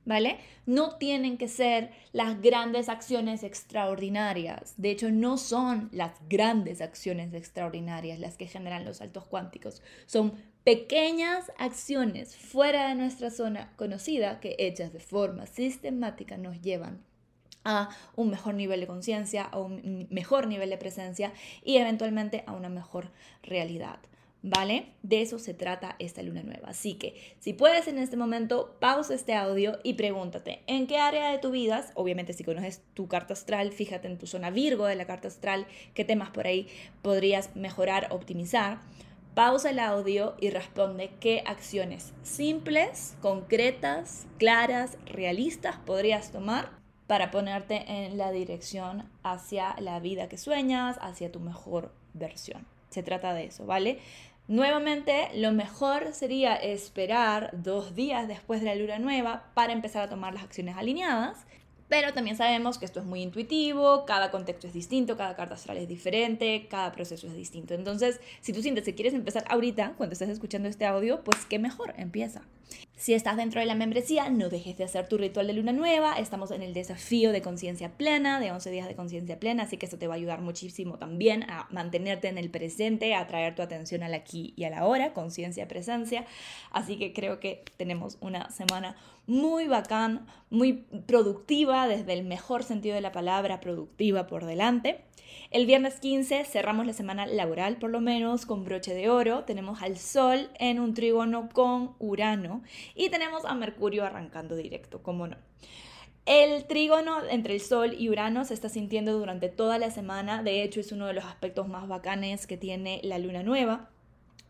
¿Vale? 0.04 0.38
No 0.66 0.96
tienen 0.96 1.38
que 1.38 1.46
ser 1.46 1.92
las 2.10 2.42
grandes 2.42 2.88
acciones 2.88 3.44
extraordinarias. 3.44 4.74
De 4.76 4.90
hecho, 4.90 5.12
no 5.12 5.38
son 5.38 5.88
las 5.92 6.14
grandes 6.28 6.80
acciones 6.80 7.32
extraordinarias 7.32 8.18
las 8.18 8.36
que 8.36 8.48
generan 8.48 8.84
los 8.84 8.96
saltos 8.96 9.24
cuánticos. 9.26 9.82
Son 10.06 10.32
pequeñas 10.64 11.52
acciones 11.58 12.34
fuera 12.34 12.88
de 12.88 12.96
nuestra 12.96 13.30
zona 13.30 13.72
conocida 13.76 14.40
que 14.40 14.56
hechas 14.58 14.92
de 14.92 14.98
forma 14.98 15.46
sistemática 15.46 16.36
nos 16.38 16.60
llevan 16.60 17.04
a 17.64 17.90
un 18.16 18.31
mejor 18.31 18.54
nivel 18.54 18.81
de 18.81 18.87
conciencia, 18.87 19.45
a 19.45 19.59
un 19.59 20.07
mejor 20.11 20.47
nivel 20.47 20.71
de 20.71 20.78
presencia 20.78 21.33
y 21.64 21.76
eventualmente 21.76 22.45
a 22.47 22.52
una 22.52 22.69
mejor 22.69 23.11
realidad. 23.42 23.99
¿Vale? 24.45 24.87
De 25.04 25.23
eso 25.23 25.38
se 25.38 25.54
trata 25.54 25.95
esta 26.00 26.21
luna 26.21 26.42
nueva. 26.42 26.71
Así 26.71 26.95
que 26.95 27.14
si 27.38 27.52
puedes 27.52 27.87
en 27.87 27.99
este 27.99 28.16
momento, 28.16 28.76
pausa 28.81 29.14
este 29.14 29.35
audio 29.35 29.78
y 29.85 29.95
pregúntate, 29.95 30.62
¿en 30.66 30.88
qué 30.88 30.99
área 30.99 31.31
de 31.31 31.38
tu 31.38 31.52
vida, 31.52 31.87
obviamente 31.95 32.33
si 32.33 32.42
conoces 32.42 32.83
tu 32.92 33.07
carta 33.07 33.35
astral, 33.35 33.71
fíjate 33.71 34.09
en 34.09 34.19
tu 34.19 34.26
zona 34.26 34.50
Virgo 34.50 34.87
de 34.87 34.97
la 34.97 35.07
carta 35.07 35.28
astral, 35.28 35.69
qué 35.95 36.04
temas 36.04 36.31
por 36.31 36.49
ahí 36.49 36.66
podrías 37.02 37.54
mejorar, 37.54 38.09
optimizar? 38.11 38.81
Pausa 39.35 39.71
el 39.71 39.78
audio 39.78 40.35
y 40.40 40.50
responde 40.50 41.12
qué 41.21 41.45
acciones 41.47 42.12
simples, 42.25 43.16
concretas, 43.23 44.26
claras, 44.38 44.99
realistas 45.07 45.76
podrías 45.87 46.33
tomar 46.33 46.81
para 47.12 47.31
ponerte 47.31 47.85
en 47.87 48.16
la 48.16 48.33
dirección 48.33 49.04
hacia 49.23 49.76
la 49.81 50.00
vida 50.00 50.31
que 50.31 50.38
sueñas, 50.38 50.97
hacia 51.02 51.31
tu 51.31 51.40
mejor 51.40 51.92
versión. 52.14 52.66
Se 52.88 53.02
trata 53.02 53.35
de 53.35 53.45
eso, 53.45 53.66
¿vale? 53.66 53.99
Nuevamente, 54.49 55.28
lo 55.35 55.52
mejor 55.52 56.14
sería 56.14 56.54
esperar 56.54 57.50
dos 57.52 57.95
días 57.95 58.28
después 58.28 58.62
de 58.62 58.69
la 58.69 58.76
luna 58.76 58.99
nueva 58.99 59.45
para 59.52 59.75
empezar 59.75 60.02
a 60.02 60.09
tomar 60.09 60.33
las 60.33 60.45
acciones 60.45 60.75
alineadas 60.78 61.45
pero 61.92 62.14
también 62.14 62.38
sabemos 62.38 62.78
que 62.78 62.87
esto 62.87 63.00
es 63.00 63.04
muy 63.04 63.21
intuitivo, 63.21 64.07
cada 64.07 64.31
contexto 64.31 64.66
es 64.66 64.73
distinto, 64.73 65.19
cada 65.19 65.37
carta 65.37 65.57
astral 65.57 65.76
es 65.76 65.87
diferente, 65.87 66.66
cada 66.71 66.90
proceso 66.90 67.26
es 67.26 67.35
distinto. 67.35 67.75
Entonces, 67.75 68.19
si 68.40 68.54
tú 68.54 68.62
sientes 68.62 68.87
que 68.87 68.95
quieres 68.95 69.12
empezar 69.12 69.45
ahorita, 69.50 69.92
cuando 69.99 70.14
estás 70.14 70.31
escuchando 70.31 70.71
este 70.71 70.87
audio, 70.87 71.23
pues 71.23 71.45
qué 71.45 71.59
mejor, 71.59 71.92
empieza. 71.99 72.40
Si 72.96 73.14
estás 73.14 73.37
dentro 73.37 73.61
de 73.61 73.66
la 73.66 73.75
membresía, 73.75 74.28
no 74.28 74.49
dejes 74.49 74.76
de 74.76 74.84
hacer 74.84 75.08
tu 75.08 75.18
ritual 75.18 75.49
de 75.49 75.54
luna 75.54 75.72
nueva. 75.72 76.18
Estamos 76.18 76.52
en 76.52 76.62
el 76.62 76.72
desafío 76.72 77.32
de 77.32 77.42
conciencia 77.42 77.96
plena, 77.96 78.38
de 78.38 78.52
11 78.52 78.70
días 78.70 78.87
de 78.87 78.94
conciencia 78.94 79.40
plena, 79.40 79.64
así 79.64 79.76
que 79.76 79.87
esto 79.87 79.99
te 79.99 80.06
va 80.06 80.14
a 80.14 80.16
ayudar 80.18 80.40
muchísimo 80.40 80.99
también 80.99 81.42
a 81.50 81.66
mantenerte 81.70 82.28
en 82.28 82.38
el 82.38 82.50
presente, 82.50 83.14
a 83.16 83.26
traer 83.26 83.56
tu 83.56 83.62
atención 83.62 84.04
al 84.04 84.14
aquí 84.14 84.54
y 84.56 84.64
a 84.64 84.70
la 84.70 84.87
hora, 84.87 85.14
conciencia, 85.14 85.66
presencia. 85.66 86.26
Así 86.70 86.96
que 86.96 87.12
creo 87.12 87.40
que 87.40 87.64
tenemos 87.76 88.18
una 88.20 88.50
semana 88.50 88.94
muy 89.26 89.66
bacán, 89.66 90.26
muy 90.50 90.84
productiva, 91.06 91.88
desde 91.88 92.12
el 92.12 92.22
mejor 92.25 92.62
sentido 92.62 92.94
de 92.94 93.00
la 93.00 93.11
palabra, 93.11 93.58
productiva 93.58 94.28
por 94.28 94.44
delante. 94.44 95.00
El 95.50 95.67
viernes 95.67 96.00
15 96.00 96.45
cerramos 96.45 96.87
la 96.87 96.95
semana 96.95 97.26
laboral, 97.26 97.76
por 97.76 97.91
lo 97.91 98.00
menos, 98.00 98.47
con 98.47 98.64
broche 98.64 98.95
de 98.95 99.11
oro. 99.11 99.45
Tenemos 99.45 99.83
al 99.83 99.99
Sol 99.99 100.49
en 100.59 100.81
un 100.81 100.95
trígono 100.95 101.49
con 101.52 101.95
Urano 101.99 102.62
y 102.95 103.11
tenemos 103.11 103.45
a 103.45 103.55
Mercurio 103.55 104.05
arrancando 104.05 104.57
directo, 104.57 105.02
como 105.02 105.26
no. 105.26 105.37
El 106.25 106.67
trígono 106.67 107.23
entre 107.29 107.55
el 107.55 107.61
Sol 107.61 107.95
y 107.99 108.09
Urano 108.09 108.45
se 108.45 108.55
está 108.55 108.69
sintiendo 108.69 109.19
durante 109.19 109.49
toda 109.49 109.79
la 109.79 109.91
semana. 109.91 110.43
De 110.43 110.62
hecho, 110.62 110.81
es 110.81 110.93
uno 110.93 111.07
de 111.07 111.14
los 111.14 111.25
aspectos 111.25 111.69
más 111.69 111.88
bacanes 111.88 112.47
que 112.47 112.57
tiene 112.57 113.00
la 113.02 113.19
luna 113.19 113.43
nueva. 113.43 113.91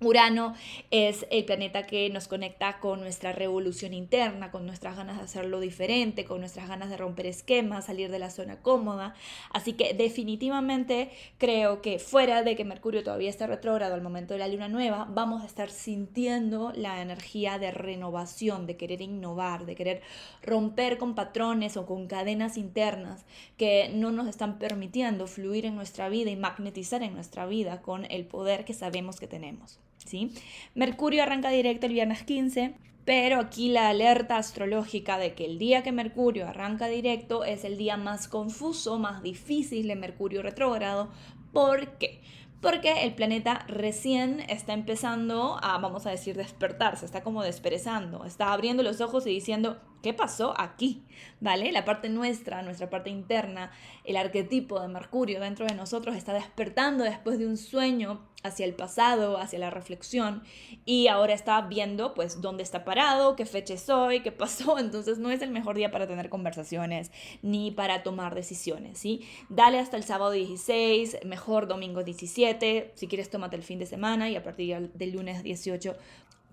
Urano 0.04 0.54
es 0.90 1.26
el 1.30 1.44
planeta 1.44 1.84
que 1.84 2.08
nos 2.10 2.28
conecta 2.28 2.78
con 2.80 3.00
nuestra 3.00 3.32
revolución 3.32 3.94
interna, 3.94 4.50
con 4.50 4.66
nuestras 4.66 4.96
ganas 4.96 5.18
de 5.18 5.24
hacerlo 5.24 5.60
diferente, 5.60 6.24
con 6.24 6.40
nuestras 6.40 6.68
ganas 6.68 6.90
de 6.90 6.96
romper 6.96 7.26
esquemas, 7.26 7.86
salir 7.86 8.10
de 8.10 8.18
la 8.18 8.30
zona 8.30 8.60
cómoda. 8.60 9.14
Así 9.50 9.74
que 9.74 9.94
definitivamente 9.94 11.10
creo 11.38 11.82
que 11.82 11.98
fuera 11.98 12.42
de 12.42 12.56
que 12.56 12.64
Mercurio 12.64 13.02
todavía 13.02 13.30
esté 13.30 13.46
retrógrado 13.46 13.94
al 13.94 14.02
momento 14.02 14.34
de 14.34 14.40
la 14.40 14.48
luna 14.48 14.68
nueva, 14.68 15.06
vamos 15.10 15.42
a 15.42 15.46
estar 15.46 15.70
sintiendo 15.70 16.72
la 16.74 17.00
energía 17.00 17.58
de 17.58 17.70
renovación, 17.70 18.66
de 18.66 18.76
querer 18.76 19.00
innovar, 19.00 19.66
de 19.66 19.74
querer 19.74 20.02
romper 20.42 20.98
con 20.98 21.14
patrones 21.14 21.76
o 21.76 21.86
con 21.86 22.06
cadenas 22.06 22.56
internas 22.56 23.24
que 23.56 23.90
no 23.94 24.10
nos 24.12 24.26
están 24.26 24.58
permitiendo 24.58 25.26
fluir 25.26 25.66
en 25.66 25.76
nuestra 25.76 26.08
vida 26.08 26.30
y 26.30 26.36
magnetizar 26.36 27.02
en 27.02 27.14
nuestra 27.14 27.46
vida 27.46 27.82
con 27.82 28.04
el 28.10 28.26
poder 28.26 28.64
que 28.64 28.74
sabemos 28.74 29.20
que 29.20 29.26
tenemos. 29.26 29.78
¿Sí? 30.06 30.32
Mercurio 30.74 31.22
arranca 31.22 31.50
directo 31.50 31.86
el 31.86 31.92
viernes 31.92 32.22
15, 32.22 32.74
pero 33.04 33.40
aquí 33.40 33.68
la 33.68 33.88
alerta 33.88 34.36
astrológica 34.36 35.18
de 35.18 35.34
que 35.34 35.44
el 35.44 35.58
día 35.58 35.82
que 35.82 35.92
Mercurio 35.92 36.46
arranca 36.48 36.86
directo 36.86 37.44
es 37.44 37.64
el 37.64 37.76
día 37.76 37.96
más 37.96 38.28
confuso, 38.28 38.98
más 38.98 39.22
difícil 39.22 39.88
de 39.88 39.96
Mercurio 39.96 40.42
retrógrado. 40.42 41.10
¿Por 41.52 41.98
qué? 41.98 42.20
Porque 42.60 43.02
el 43.02 43.14
planeta 43.14 43.64
recién 43.66 44.40
está 44.48 44.72
empezando 44.72 45.58
a, 45.60 45.78
vamos 45.78 46.06
a 46.06 46.10
decir, 46.10 46.36
despertarse, 46.36 47.04
está 47.04 47.22
como 47.22 47.42
desperezando, 47.42 48.24
está 48.24 48.52
abriendo 48.52 48.84
los 48.84 49.00
ojos 49.00 49.26
y 49.26 49.30
diciendo, 49.30 49.80
¿Qué 50.02 50.12
pasó 50.12 50.54
aquí? 50.60 51.04
¿Vale? 51.40 51.70
La 51.70 51.84
parte 51.84 52.08
nuestra, 52.08 52.62
nuestra 52.62 52.90
parte 52.90 53.08
interna, 53.08 53.70
el 54.04 54.16
arquetipo 54.16 54.80
de 54.80 54.88
Mercurio 54.88 55.40
dentro 55.40 55.64
de 55.64 55.74
nosotros 55.74 56.16
está 56.16 56.34
despertando 56.34 57.04
después 57.04 57.38
de 57.38 57.46
un 57.46 57.56
sueño 57.56 58.20
hacia 58.42 58.66
el 58.66 58.74
pasado, 58.74 59.38
hacia 59.38 59.60
la 59.60 59.70
reflexión 59.70 60.42
y 60.84 61.06
ahora 61.06 61.34
está 61.34 61.60
viendo 61.62 62.14
pues 62.14 62.40
dónde 62.40 62.64
está 62.64 62.84
parado, 62.84 63.36
qué 63.36 63.46
fecha 63.46 63.74
es 63.74 63.88
hoy, 63.88 64.20
qué 64.20 64.32
pasó, 64.32 64.78
entonces 64.80 65.18
no 65.18 65.30
es 65.30 65.42
el 65.42 65.50
mejor 65.50 65.76
día 65.76 65.92
para 65.92 66.08
tener 66.08 66.28
conversaciones 66.28 67.12
ni 67.42 67.70
para 67.70 68.02
tomar 68.02 68.34
decisiones, 68.34 68.98
¿sí? 68.98 69.26
Dale 69.48 69.78
hasta 69.78 69.96
el 69.96 70.02
sábado 70.02 70.32
16, 70.32 71.18
mejor 71.24 71.68
domingo 71.68 72.02
17, 72.02 72.92
si 72.96 73.06
quieres 73.06 73.30
tómate 73.30 73.56
el 73.56 73.62
fin 73.62 73.78
de 73.78 73.86
semana 73.86 74.28
y 74.28 74.36
a 74.36 74.42
partir 74.42 74.90
del 74.92 75.12
lunes 75.12 75.44
18 75.44 75.94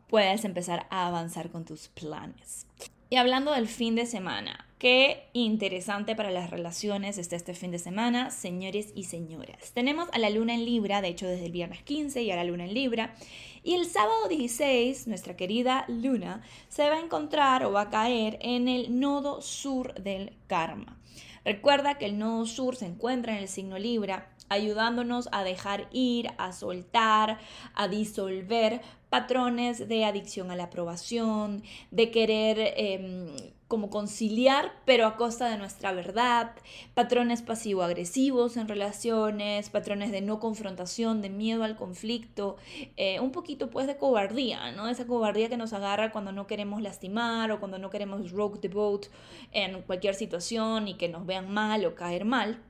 puedes 0.07 0.45
empezar 0.45 0.85
a 0.89 1.07
avanzar 1.07 1.49
con 1.49 1.65
tus 1.65 1.87
planes. 1.87 2.67
Y 3.11 3.15
hablando 3.15 3.53
del 3.53 3.67
fin 3.67 3.95
de 3.95 4.05
semana, 4.05 4.67
qué 4.77 5.29
interesante 5.33 6.15
para 6.15 6.29
las 6.29 6.51
relaciones 6.51 7.17
está 7.17 7.35
este 7.35 7.55
fin 7.55 7.71
de 7.71 7.79
semana, 7.79 8.29
señores 8.29 8.91
y 8.93 9.05
señoras. 9.05 9.71
Tenemos 9.73 10.09
a 10.13 10.19
la 10.19 10.29
luna 10.29 10.53
en 10.53 10.63
Libra, 10.63 11.01
de 11.01 11.07
hecho 11.07 11.25
desde 11.25 11.47
el 11.47 11.51
viernes 11.51 11.81
15 11.81 12.21
y 12.21 12.29
a 12.29 12.35
la 12.35 12.43
luna 12.43 12.65
en 12.65 12.75
Libra. 12.75 13.15
Y 13.63 13.73
el 13.73 13.87
sábado 13.87 14.27
16, 14.27 15.07
nuestra 15.07 15.35
querida 15.35 15.85
luna 15.87 16.43
se 16.67 16.87
va 16.87 16.97
a 16.97 17.01
encontrar 17.03 17.65
o 17.65 17.71
va 17.71 17.81
a 17.81 17.89
caer 17.89 18.37
en 18.41 18.67
el 18.67 18.99
nodo 18.99 19.41
sur 19.41 19.95
del 19.95 20.33
karma. 20.45 20.99
Recuerda 21.43 21.97
que 21.97 22.05
el 22.05 22.19
nodo 22.19 22.45
sur 22.45 22.75
se 22.75 22.85
encuentra 22.85 23.33
en 23.33 23.39
el 23.39 23.47
signo 23.47 23.79
Libra 23.79 24.29
ayudándonos 24.49 25.29
a 25.31 25.43
dejar 25.43 25.87
ir, 25.91 26.29
a 26.37 26.51
soltar, 26.51 27.39
a 27.73 27.87
disolver 27.87 28.81
patrones 29.09 29.87
de 29.87 30.05
adicción 30.05 30.51
a 30.51 30.55
la 30.55 30.65
aprobación, 30.65 31.63
de 31.91 32.11
querer 32.11 32.73
em, 32.77 33.27
como 33.67 33.89
conciliar, 33.91 34.73
pero 34.85 35.05
a 35.05 35.15
costa 35.15 35.47
de 35.47 35.57
nuestra 35.57 35.93
verdad, 35.93 36.55
patrones 36.95 37.43
pasivo-agresivos 37.43 38.57
en 38.57 38.67
relaciones, 38.67 39.69
patrones 39.69 40.11
de 40.11 40.21
no 40.21 40.39
confrontación, 40.39 41.21
de 41.21 41.29
miedo 41.29 41.63
al 41.63 41.75
conflicto, 41.75 42.57
eh, 42.97 43.19
un 43.19 43.31
poquito 43.31 43.69
pues 43.69 43.85
de 43.85 43.97
cobardía, 43.97 44.71
¿no? 44.71 44.87
Esa 44.87 45.05
cobardía 45.05 45.49
que 45.49 45.57
nos 45.57 45.73
agarra 45.73 46.11
cuando 46.11 46.31
no 46.31 46.47
queremos 46.47 46.81
lastimar 46.81 47.51
o 47.51 47.59
cuando 47.59 47.77
no 47.77 47.91
queremos 47.91 48.31
rogue 48.31 48.59
the 48.59 48.69
boat 48.69 49.05
en 49.51 49.81
cualquier 49.83 50.15
situación 50.15 50.87
y 50.87 50.95
que 50.95 51.07
nos 51.07 51.25
vean 51.27 51.51
mal 51.51 51.85
o 51.85 51.93
caer 51.93 52.25
mal. 52.25 52.63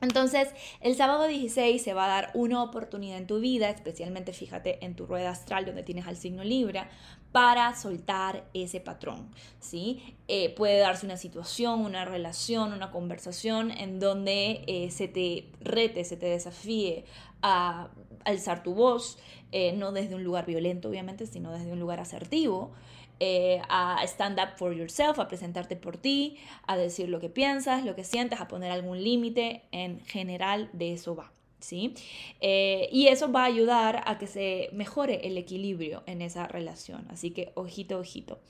Entonces, 0.00 0.48
el 0.80 0.94
sábado 0.96 1.26
16 1.26 1.82
se 1.82 1.92
va 1.92 2.06
a 2.06 2.08
dar 2.08 2.30
una 2.34 2.62
oportunidad 2.62 3.18
en 3.18 3.26
tu 3.26 3.40
vida, 3.40 3.68
especialmente 3.68 4.32
fíjate 4.32 4.84
en 4.84 4.94
tu 4.94 5.06
rueda 5.06 5.30
astral 5.30 5.66
donde 5.66 5.82
tienes 5.82 6.06
al 6.06 6.16
signo 6.16 6.42
Libra, 6.42 6.88
para 7.32 7.76
soltar 7.76 8.44
ese 8.54 8.80
patrón, 8.80 9.30
¿sí? 9.60 10.16
Eh, 10.26 10.52
puede 10.54 10.78
darse 10.78 11.06
una 11.06 11.16
situación, 11.16 11.80
una 11.80 12.04
relación, 12.04 12.72
una 12.72 12.90
conversación 12.90 13.70
en 13.70 14.00
donde 14.00 14.64
eh, 14.66 14.90
se 14.90 15.06
te 15.06 15.52
rete, 15.60 16.04
se 16.04 16.16
te 16.16 16.26
desafíe 16.26 17.04
a 17.42 17.88
alzar 18.24 18.62
tu 18.62 18.74
voz, 18.74 19.18
eh, 19.52 19.72
no 19.72 19.92
desde 19.92 20.14
un 20.14 20.24
lugar 20.24 20.46
violento, 20.46 20.88
obviamente, 20.88 21.26
sino 21.26 21.52
desde 21.52 21.72
un 21.72 21.78
lugar 21.78 22.00
asertivo, 22.00 22.72
eh, 23.20 23.60
a 23.68 24.02
stand 24.04 24.40
up 24.40 24.56
for 24.56 24.72
yourself, 24.74 25.18
a 25.18 25.28
presentarte 25.28 25.76
por 25.76 25.98
ti, 25.98 26.38
a 26.66 26.76
decir 26.76 27.08
lo 27.08 27.20
que 27.20 27.28
piensas, 27.28 27.84
lo 27.84 27.94
que 27.94 28.02
sientes, 28.02 28.40
a 28.40 28.48
poner 28.48 28.72
algún 28.72 29.02
límite. 29.02 29.62
En 29.70 30.00
general, 30.06 30.70
de 30.72 30.94
eso 30.94 31.14
va. 31.14 31.30
¿Sí? 31.60 31.92
Eh, 32.40 32.88
y 32.90 33.08
eso 33.08 33.30
va 33.30 33.42
a 33.42 33.44
ayudar 33.44 34.02
a 34.06 34.16
que 34.16 34.26
se 34.26 34.70
mejore 34.72 35.26
el 35.26 35.36
equilibrio 35.36 36.02
en 36.06 36.22
esa 36.22 36.48
relación. 36.48 37.06
Así 37.10 37.32
que 37.32 37.52
ojito, 37.54 37.98
ojito. 37.98 38.40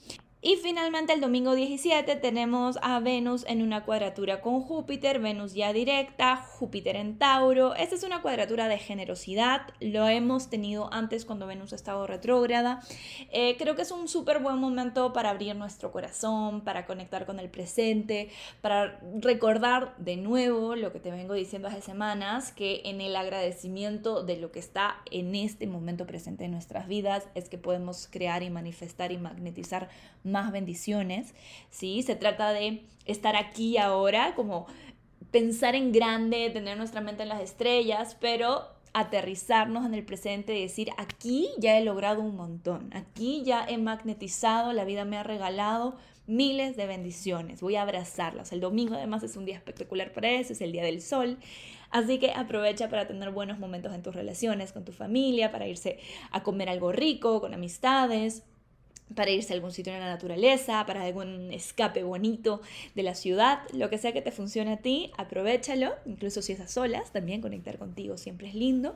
Y 0.43 0.55
finalmente 0.55 1.13
el 1.13 1.21
domingo 1.21 1.53
17 1.53 2.15
tenemos 2.15 2.79
a 2.81 2.99
Venus 2.99 3.45
en 3.47 3.61
una 3.61 3.85
cuadratura 3.85 4.41
con 4.41 4.61
Júpiter, 4.61 5.19
Venus 5.19 5.53
ya 5.53 5.71
directa, 5.71 6.35
Júpiter 6.35 6.95
en 6.95 7.19
Tauro. 7.19 7.75
Esta 7.75 7.93
es 7.93 8.01
una 8.03 8.23
cuadratura 8.23 8.67
de 8.67 8.79
generosidad, 8.79 9.67
lo 9.79 10.07
hemos 10.07 10.49
tenido 10.49 10.91
antes 10.91 11.25
cuando 11.25 11.45
Venus 11.45 11.73
ha 11.73 11.75
estado 11.75 12.07
retrógrada. 12.07 12.81
Eh, 13.31 13.55
creo 13.59 13.75
que 13.75 13.83
es 13.83 13.91
un 13.91 14.07
súper 14.07 14.39
buen 14.39 14.57
momento 14.57 15.13
para 15.13 15.29
abrir 15.29 15.55
nuestro 15.55 15.91
corazón, 15.91 16.61
para 16.61 16.87
conectar 16.87 17.27
con 17.27 17.39
el 17.39 17.51
presente, 17.51 18.31
para 18.61 18.99
recordar 19.19 19.93
de 19.99 20.17
nuevo 20.17 20.75
lo 20.75 20.91
que 20.91 20.99
te 20.99 21.11
vengo 21.11 21.35
diciendo 21.35 21.67
hace 21.67 21.81
semanas, 21.81 22.51
que 22.51 22.81
en 22.85 22.99
el 22.99 23.15
agradecimiento 23.15 24.23
de 24.23 24.37
lo 24.37 24.51
que 24.51 24.57
está 24.57 25.03
en 25.11 25.35
este 25.35 25.67
momento 25.67 26.07
presente 26.07 26.45
en 26.45 26.51
nuestras 26.51 26.87
vidas 26.87 27.27
es 27.35 27.47
que 27.47 27.59
podemos 27.59 28.07
crear 28.09 28.41
y 28.41 28.49
manifestar 28.49 29.11
y 29.11 29.19
magnetizar 29.19 29.89
bendiciones, 30.51 31.33
¿sí? 31.69 32.03
Se 32.03 32.15
trata 32.15 32.53
de 32.53 32.83
estar 33.05 33.35
aquí 33.35 33.77
ahora, 33.77 34.33
como 34.35 34.67
pensar 35.31 35.75
en 35.75 35.91
grande, 35.91 36.49
tener 36.49 36.77
nuestra 36.77 37.01
mente 37.01 37.23
en 37.23 37.29
las 37.29 37.41
estrellas, 37.41 38.17
pero 38.19 38.67
aterrizarnos 38.93 39.85
en 39.85 39.93
el 39.93 40.03
presente 40.03 40.57
y 40.57 40.63
decir, 40.63 40.89
aquí 40.97 41.49
ya 41.57 41.77
he 41.77 41.83
logrado 41.83 42.21
un 42.21 42.35
montón, 42.35 42.89
aquí 42.93 43.41
ya 43.43 43.65
he 43.67 43.77
magnetizado, 43.77 44.73
la 44.73 44.83
vida 44.83 45.05
me 45.05 45.17
ha 45.17 45.23
regalado 45.23 45.95
miles 46.27 46.75
de 46.75 46.87
bendiciones, 46.87 47.61
voy 47.61 47.75
a 47.75 47.81
abrazarlas. 47.81 48.51
El 48.51 48.59
domingo 48.59 48.95
además 48.95 49.23
es 49.23 49.35
un 49.37 49.45
día 49.45 49.55
espectacular 49.55 50.11
para 50.13 50.29
eso, 50.29 50.53
es 50.53 50.61
el 50.61 50.71
día 50.71 50.83
del 50.83 51.01
sol. 51.01 51.37
Así 51.89 52.19
que 52.19 52.31
aprovecha 52.31 52.89
para 52.89 53.07
tener 53.07 53.31
buenos 53.31 53.59
momentos 53.59 53.93
en 53.93 54.01
tus 54.01 54.15
relaciones, 54.15 54.71
con 54.71 54.85
tu 54.85 54.93
familia, 54.93 55.51
para 55.51 55.67
irse 55.67 55.99
a 56.31 56.43
comer 56.43 56.69
algo 56.69 56.91
rico, 56.91 57.41
con 57.41 57.53
amistades, 57.53 58.43
para 59.15 59.31
irse 59.31 59.53
a 59.53 59.55
algún 59.55 59.71
sitio 59.71 59.93
en 59.93 59.99
la 59.99 60.07
naturaleza, 60.07 60.85
para 60.85 61.03
algún 61.03 61.51
escape 61.51 62.03
bonito 62.03 62.61
de 62.95 63.03
la 63.03 63.15
ciudad, 63.15 63.59
lo 63.73 63.89
que 63.89 63.97
sea 63.97 64.13
que 64.13 64.21
te 64.21 64.31
funcione 64.31 64.73
a 64.73 64.77
ti, 64.77 65.11
aprovechalo, 65.17 65.93
incluso 66.05 66.41
si 66.41 66.53
es 66.53 66.59
a 66.59 66.67
solas, 66.67 67.11
también 67.11 67.41
conectar 67.41 67.77
contigo 67.77 68.17
siempre 68.17 68.47
es 68.47 68.55
lindo. 68.55 68.95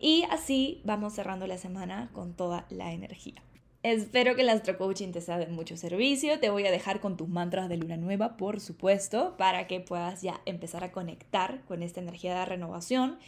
Y 0.00 0.24
así 0.30 0.80
vamos 0.84 1.14
cerrando 1.14 1.46
la 1.46 1.58
semana 1.58 2.10
con 2.12 2.34
toda 2.34 2.66
la 2.70 2.92
energía. 2.92 3.42
Espero 3.84 4.34
que 4.34 4.42
el 4.42 4.48
Astro 4.48 4.76
Coaching 4.76 5.12
te 5.12 5.20
sea 5.20 5.38
de 5.38 5.46
mucho 5.46 5.76
servicio. 5.76 6.40
Te 6.40 6.50
voy 6.50 6.66
a 6.66 6.72
dejar 6.72 6.98
con 6.98 7.16
tus 7.16 7.28
mantras 7.28 7.68
de 7.68 7.76
luna 7.76 7.96
nueva, 7.96 8.36
por 8.36 8.58
supuesto, 8.58 9.36
para 9.38 9.68
que 9.68 9.78
puedas 9.78 10.20
ya 10.20 10.40
empezar 10.46 10.82
a 10.82 10.90
conectar 10.90 11.62
con 11.64 11.84
esta 11.84 12.00
energía 12.00 12.36
de 12.36 12.44
renovación 12.44 13.20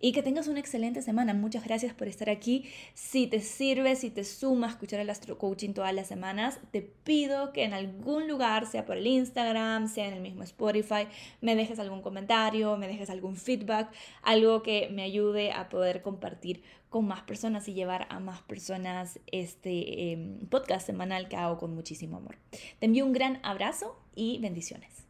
y 0.00 0.12
que 0.12 0.22
tengas 0.22 0.48
una 0.48 0.60
excelente 0.60 1.02
semana. 1.02 1.34
Muchas 1.34 1.62
gracias 1.62 1.92
por 1.92 2.08
estar 2.08 2.30
aquí. 2.30 2.64
Si 2.94 3.26
te 3.26 3.40
sirve, 3.40 3.96
si 3.96 4.08
te 4.08 4.24
suma 4.24 4.68
escuchar 4.68 5.00
el 5.00 5.10
Astro 5.10 5.36
Coaching 5.36 5.74
todas 5.74 5.92
las 5.92 6.06
semanas, 6.06 6.58
te 6.70 6.80
pido 6.80 7.52
que 7.52 7.64
en 7.64 7.74
algún 7.74 8.28
lugar, 8.28 8.66
sea 8.66 8.86
por 8.86 8.96
el 8.96 9.06
Instagram, 9.06 9.88
sea 9.88 10.08
en 10.08 10.14
el 10.14 10.22
mismo 10.22 10.42
Spotify, 10.42 11.06
me 11.42 11.54
dejes 11.54 11.78
algún 11.80 12.00
comentario, 12.00 12.78
me 12.78 12.88
dejes 12.88 13.10
algún 13.10 13.36
feedback, 13.36 13.90
algo 14.22 14.62
que 14.62 14.88
me 14.90 15.02
ayude 15.02 15.52
a 15.52 15.68
poder 15.68 16.00
compartir 16.00 16.62
con 16.90 17.06
más 17.06 17.22
personas 17.22 17.68
y 17.68 17.74
llevar 17.74 18.06
a 18.10 18.20
más 18.20 18.40
personas 18.42 19.20
este 19.30 20.12
em, 20.12 20.46
podcast 20.48 20.86
semanal 20.86 21.28
que 21.28 21.36
hago 21.36 21.58
con 21.58 21.74
muchísimo 21.74 22.16
amor. 22.16 22.38
Te 22.78 22.86
envío 22.86 23.04
un 23.04 23.12
gran 23.12 23.40
abrazo 23.42 24.00
y 24.14 24.38
bendiciones. 24.38 25.04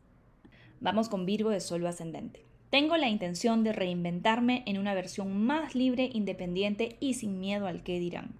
Vamos 0.80 1.08
con 1.08 1.26
Virgo 1.26 1.50
de 1.50 1.60
Sol 1.60 1.86
Ascendente. 1.86 2.44
Tengo 2.70 2.96
la 2.96 3.08
intención 3.08 3.64
de 3.64 3.72
reinventarme 3.72 4.62
en 4.66 4.78
una 4.78 4.94
versión 4.94 5.46
más 5.46 5.74
libre, 5.74 6.10
independiente 6.12 6.96
y 7.00 7.14
sin 7.14 7.40
miedo 7.40 7.66
al 7.66 7.82
que 7.82 7.98
dirán. 7.98 8.34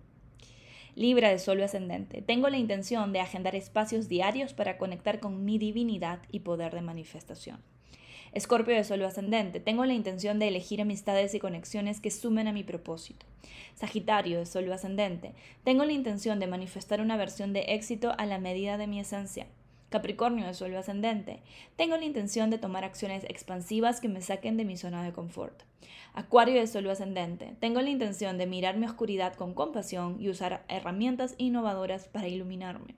Libra 0.95 1.31
de 1.31 1.39
Sol 1.39 1.63
Ascendente. 1.63 2.23
Tengo 2.23 2.49
la 2.49 2.59
intención 2.59 3.13
de 3.13 3.21
agendar 3.21 3.55
espacios 3.55 4.09
diarios 4.09 4.53
para 4.53 4.77
conectar 4.77 5.21
con 5.21 5.45
mi 5.45 5.57
divinidad 5.57 6.21
y 6.31 6.41
poder 6.41 6.75
de 6.75 6.83
manifestación. 6.83 7.61
Escorpio 8.33 8.75
de 8.75 8.85
Sol 8.85 9.03
ascendente. 9.05 9.61
Tengo 9.61 9.85
la 9.85 9.95
intención 9.95 10.39
de 10.39 10.49
elegir 10.49 10.81
amistades 10.81 11.35
y 11.35 11.39
conexiones 11.39 12.01
que 12.01 12.11
sumen 12.11 12.49
a 12.49 12.53
mi 12.53 12.63
propósito. 12.63 13.27
Sagitario 13.75 14.39
de 14.39 14.47
Sol 14.47 14.71
ascendente. 14.73 15.33
Tengo 15.65 15.85
la 15.85 15.93
intención 15.93 16.39
de 16.39 16.47
manifestar 16.47 17.01
una 17.01 17.17
versión 17.17 17.53
de 17.53 17.61
éxito 17.69 18.13
a 18.19 18.27
la 18.27 18.39
medida 18.39 18.77
de 18.77 18.87
mi 18.87 19.01
esencia. 19.01 19.47
Capricornio 19.91 20.47
de 20.47 20.53
Sol 20.53 20.77
ascendente. 20.77 21.41
Tengo 21.77 21.97
la 21.97 22.05
intención 22.05 22.51
de 22.51 22.59
tomar 22.59 22.85
acciones 22.85 23.25
expansivas 23.25 24.01
que 24.01 24.09
me 24.09 24.21
saquen 24.21 24.59
de 24.59 24.67
mi 24.67 24.77
zona 24.77 25.03
de 25.03 25.13
confort. 25.13 25.63
Acuario 26.13 26.61
de 26.61 26.67
Sol 26.67 26.91
ascendente. 26.91 27.55
Tengo 27.61 27.81
la 27.81 27.89
intención 27.89 28.37
de 28.37 28.47
mirar 28.47 28.77
mi 28.77 28.85
oscuridad 28.85 29.35
con 29.35 29.55
compasión 29.55 30.17
y 30.21 30.29
usar 30.29 30.65
herramientas 30.69 31.35
innovadoras 31.39 32.07
para 32.07 32.29
iluminarme. 32.29 32.97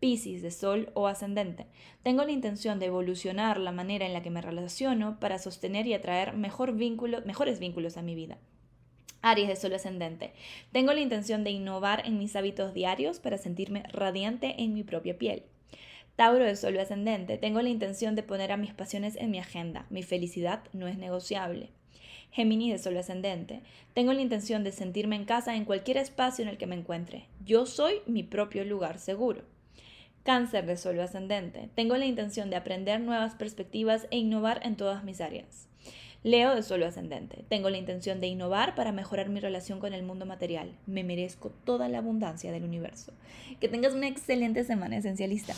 Piscis 0.00 0.40
de 0.40 0.50
Sol 0.50 0.90
o 0.94 1.06
ascendente. 1.06 1.66
Tengo 2.02 2.24
la 2.24 2.32
intención 2.32 2.78
de 2.78 2.86
evolucionar 2.86 3.60
la 3.60 3.70
manera 3.70 4.06
en 4.06 4.14
la 4.14 4.22
que 4.22 4.30
me 4.30 4.40
relaciono 4.40 5.20
para 5.20 5.38
sostener 5.38 5.86
y 5.86 5.92
atraer 5.92 6.34
mejor 6.34 6.72
mejores 6.72 7.58
vínculos 7.60 7.96
a 7.98 8.02
mi 8.02 8.14
vida. 8.14 8.38
Aries 9.20 9.48
de 9.48 9.56
Sol 9.56 9.74
ascendente. 9.74 10.32
Tengo 10.72 10.94
la 10.94 11.00
intención 11.00 11.44
de 11.44 11.50
innovar 11.50 12.06
en 12.06 12.18
mis 12.18 12.34
hábitos 12.34 12.72
diarios 12.72 13.20
para 13.20 13.36
sentirme 13.36 13.82
radiante 13.92 14.62
en 14.62 14.72
mi 14.72 14.82
propia 14.82 15.18
piel. 15.18 15.42
Tauro 16.16 16.44
de 16.44 16.56
Sol 16.56 16.78
ascendente. 16.78 17.36
Tengo 17.36 17.60
la 17.60 17.68
intención 17.68 18.16
de 18.16 18.22
poner 18.22 18.52
a 18.52 18.56
mis 18.56 18.72
pasiones 18.72 19.16
en 19.16 19.30
mi 19.30 19.38
agenda. 19.38 19.84
Mi 19.90 20.02
felicidad 20.02 20.64
no 20.72 20.88
es 20.88 20.96
negociable. 20.96 21.70
Géminis 22.30 22.72
de 22.72 22.78
Sol 22.78 22.96
ascendente. 22.96 23.60
Tengo 23.92 24.14
la 24.14 24.22
intención 24.22 24.64
de 24.64 24.72
sentirme 24.72 25.16
en 25.16 25.26
casa 25.26 25.56
en 25.56 25.66
cualquier 25.66 25.98
espacio 25.98 26.42
en 26.42 26.48
el 26.48 26.56
que 26.56 26.66
me 26.66 26.76
encuentre. 26.76 27.26
Yo 27.44 27.66
soy 27.66 27.96
mi 28.06 28.22
propio 28.22 28.64
lugar 28.64 28.98
seguro. 28.98 29.42
Cáncer 30.24 30.66
de 30.66 30.76
Sol 30.76 31.00
ascendente. 31.00 31.70
Tengo 31.74 31.96
la 31.96 32.04
intención 32.04 32.50
de 32.50 32.56
aprender 32.56 33.00
nuevas 33.00 33.34
perspectivas 33.34 34.06
e 34.10 34.18
innovar 34.18 34.60
en 34.64 34.76
todas 34.76 35.02
mis 35.02 35.20
áreas. 35.20 35.66
Leo 36.22 36.54
de 36.54 36.62
Sol 36.62 36.82
ascendente. 36.82 37.44
Tengo 37.48 37.70
la 37.70 37.78
intención 37.78 38.20
de 38.20 38.26
innovar 38.26 38.74
para 38.74 38.92
mejorar 38.92 39.30
mi 39.30 39.40
relación 39.40 39.80
con 39.80 39.94
el 39.94 40.02
mundo 40.02 40.26
material. 40.26 40.70
Me 40.86 41.04
merezco 41.04 41.50
toda 41.64 41.88
la 41.88 41.98
abundancia 41.98 42.52
del 42.52 42.64
universo. 42.64 43.14
Que 43.58 43.68
tengas 43.68 43.94
una 43.94 44.08
excelente 44.08 44.64
semana 44.64 44.98
esencialista. 44.98 45.54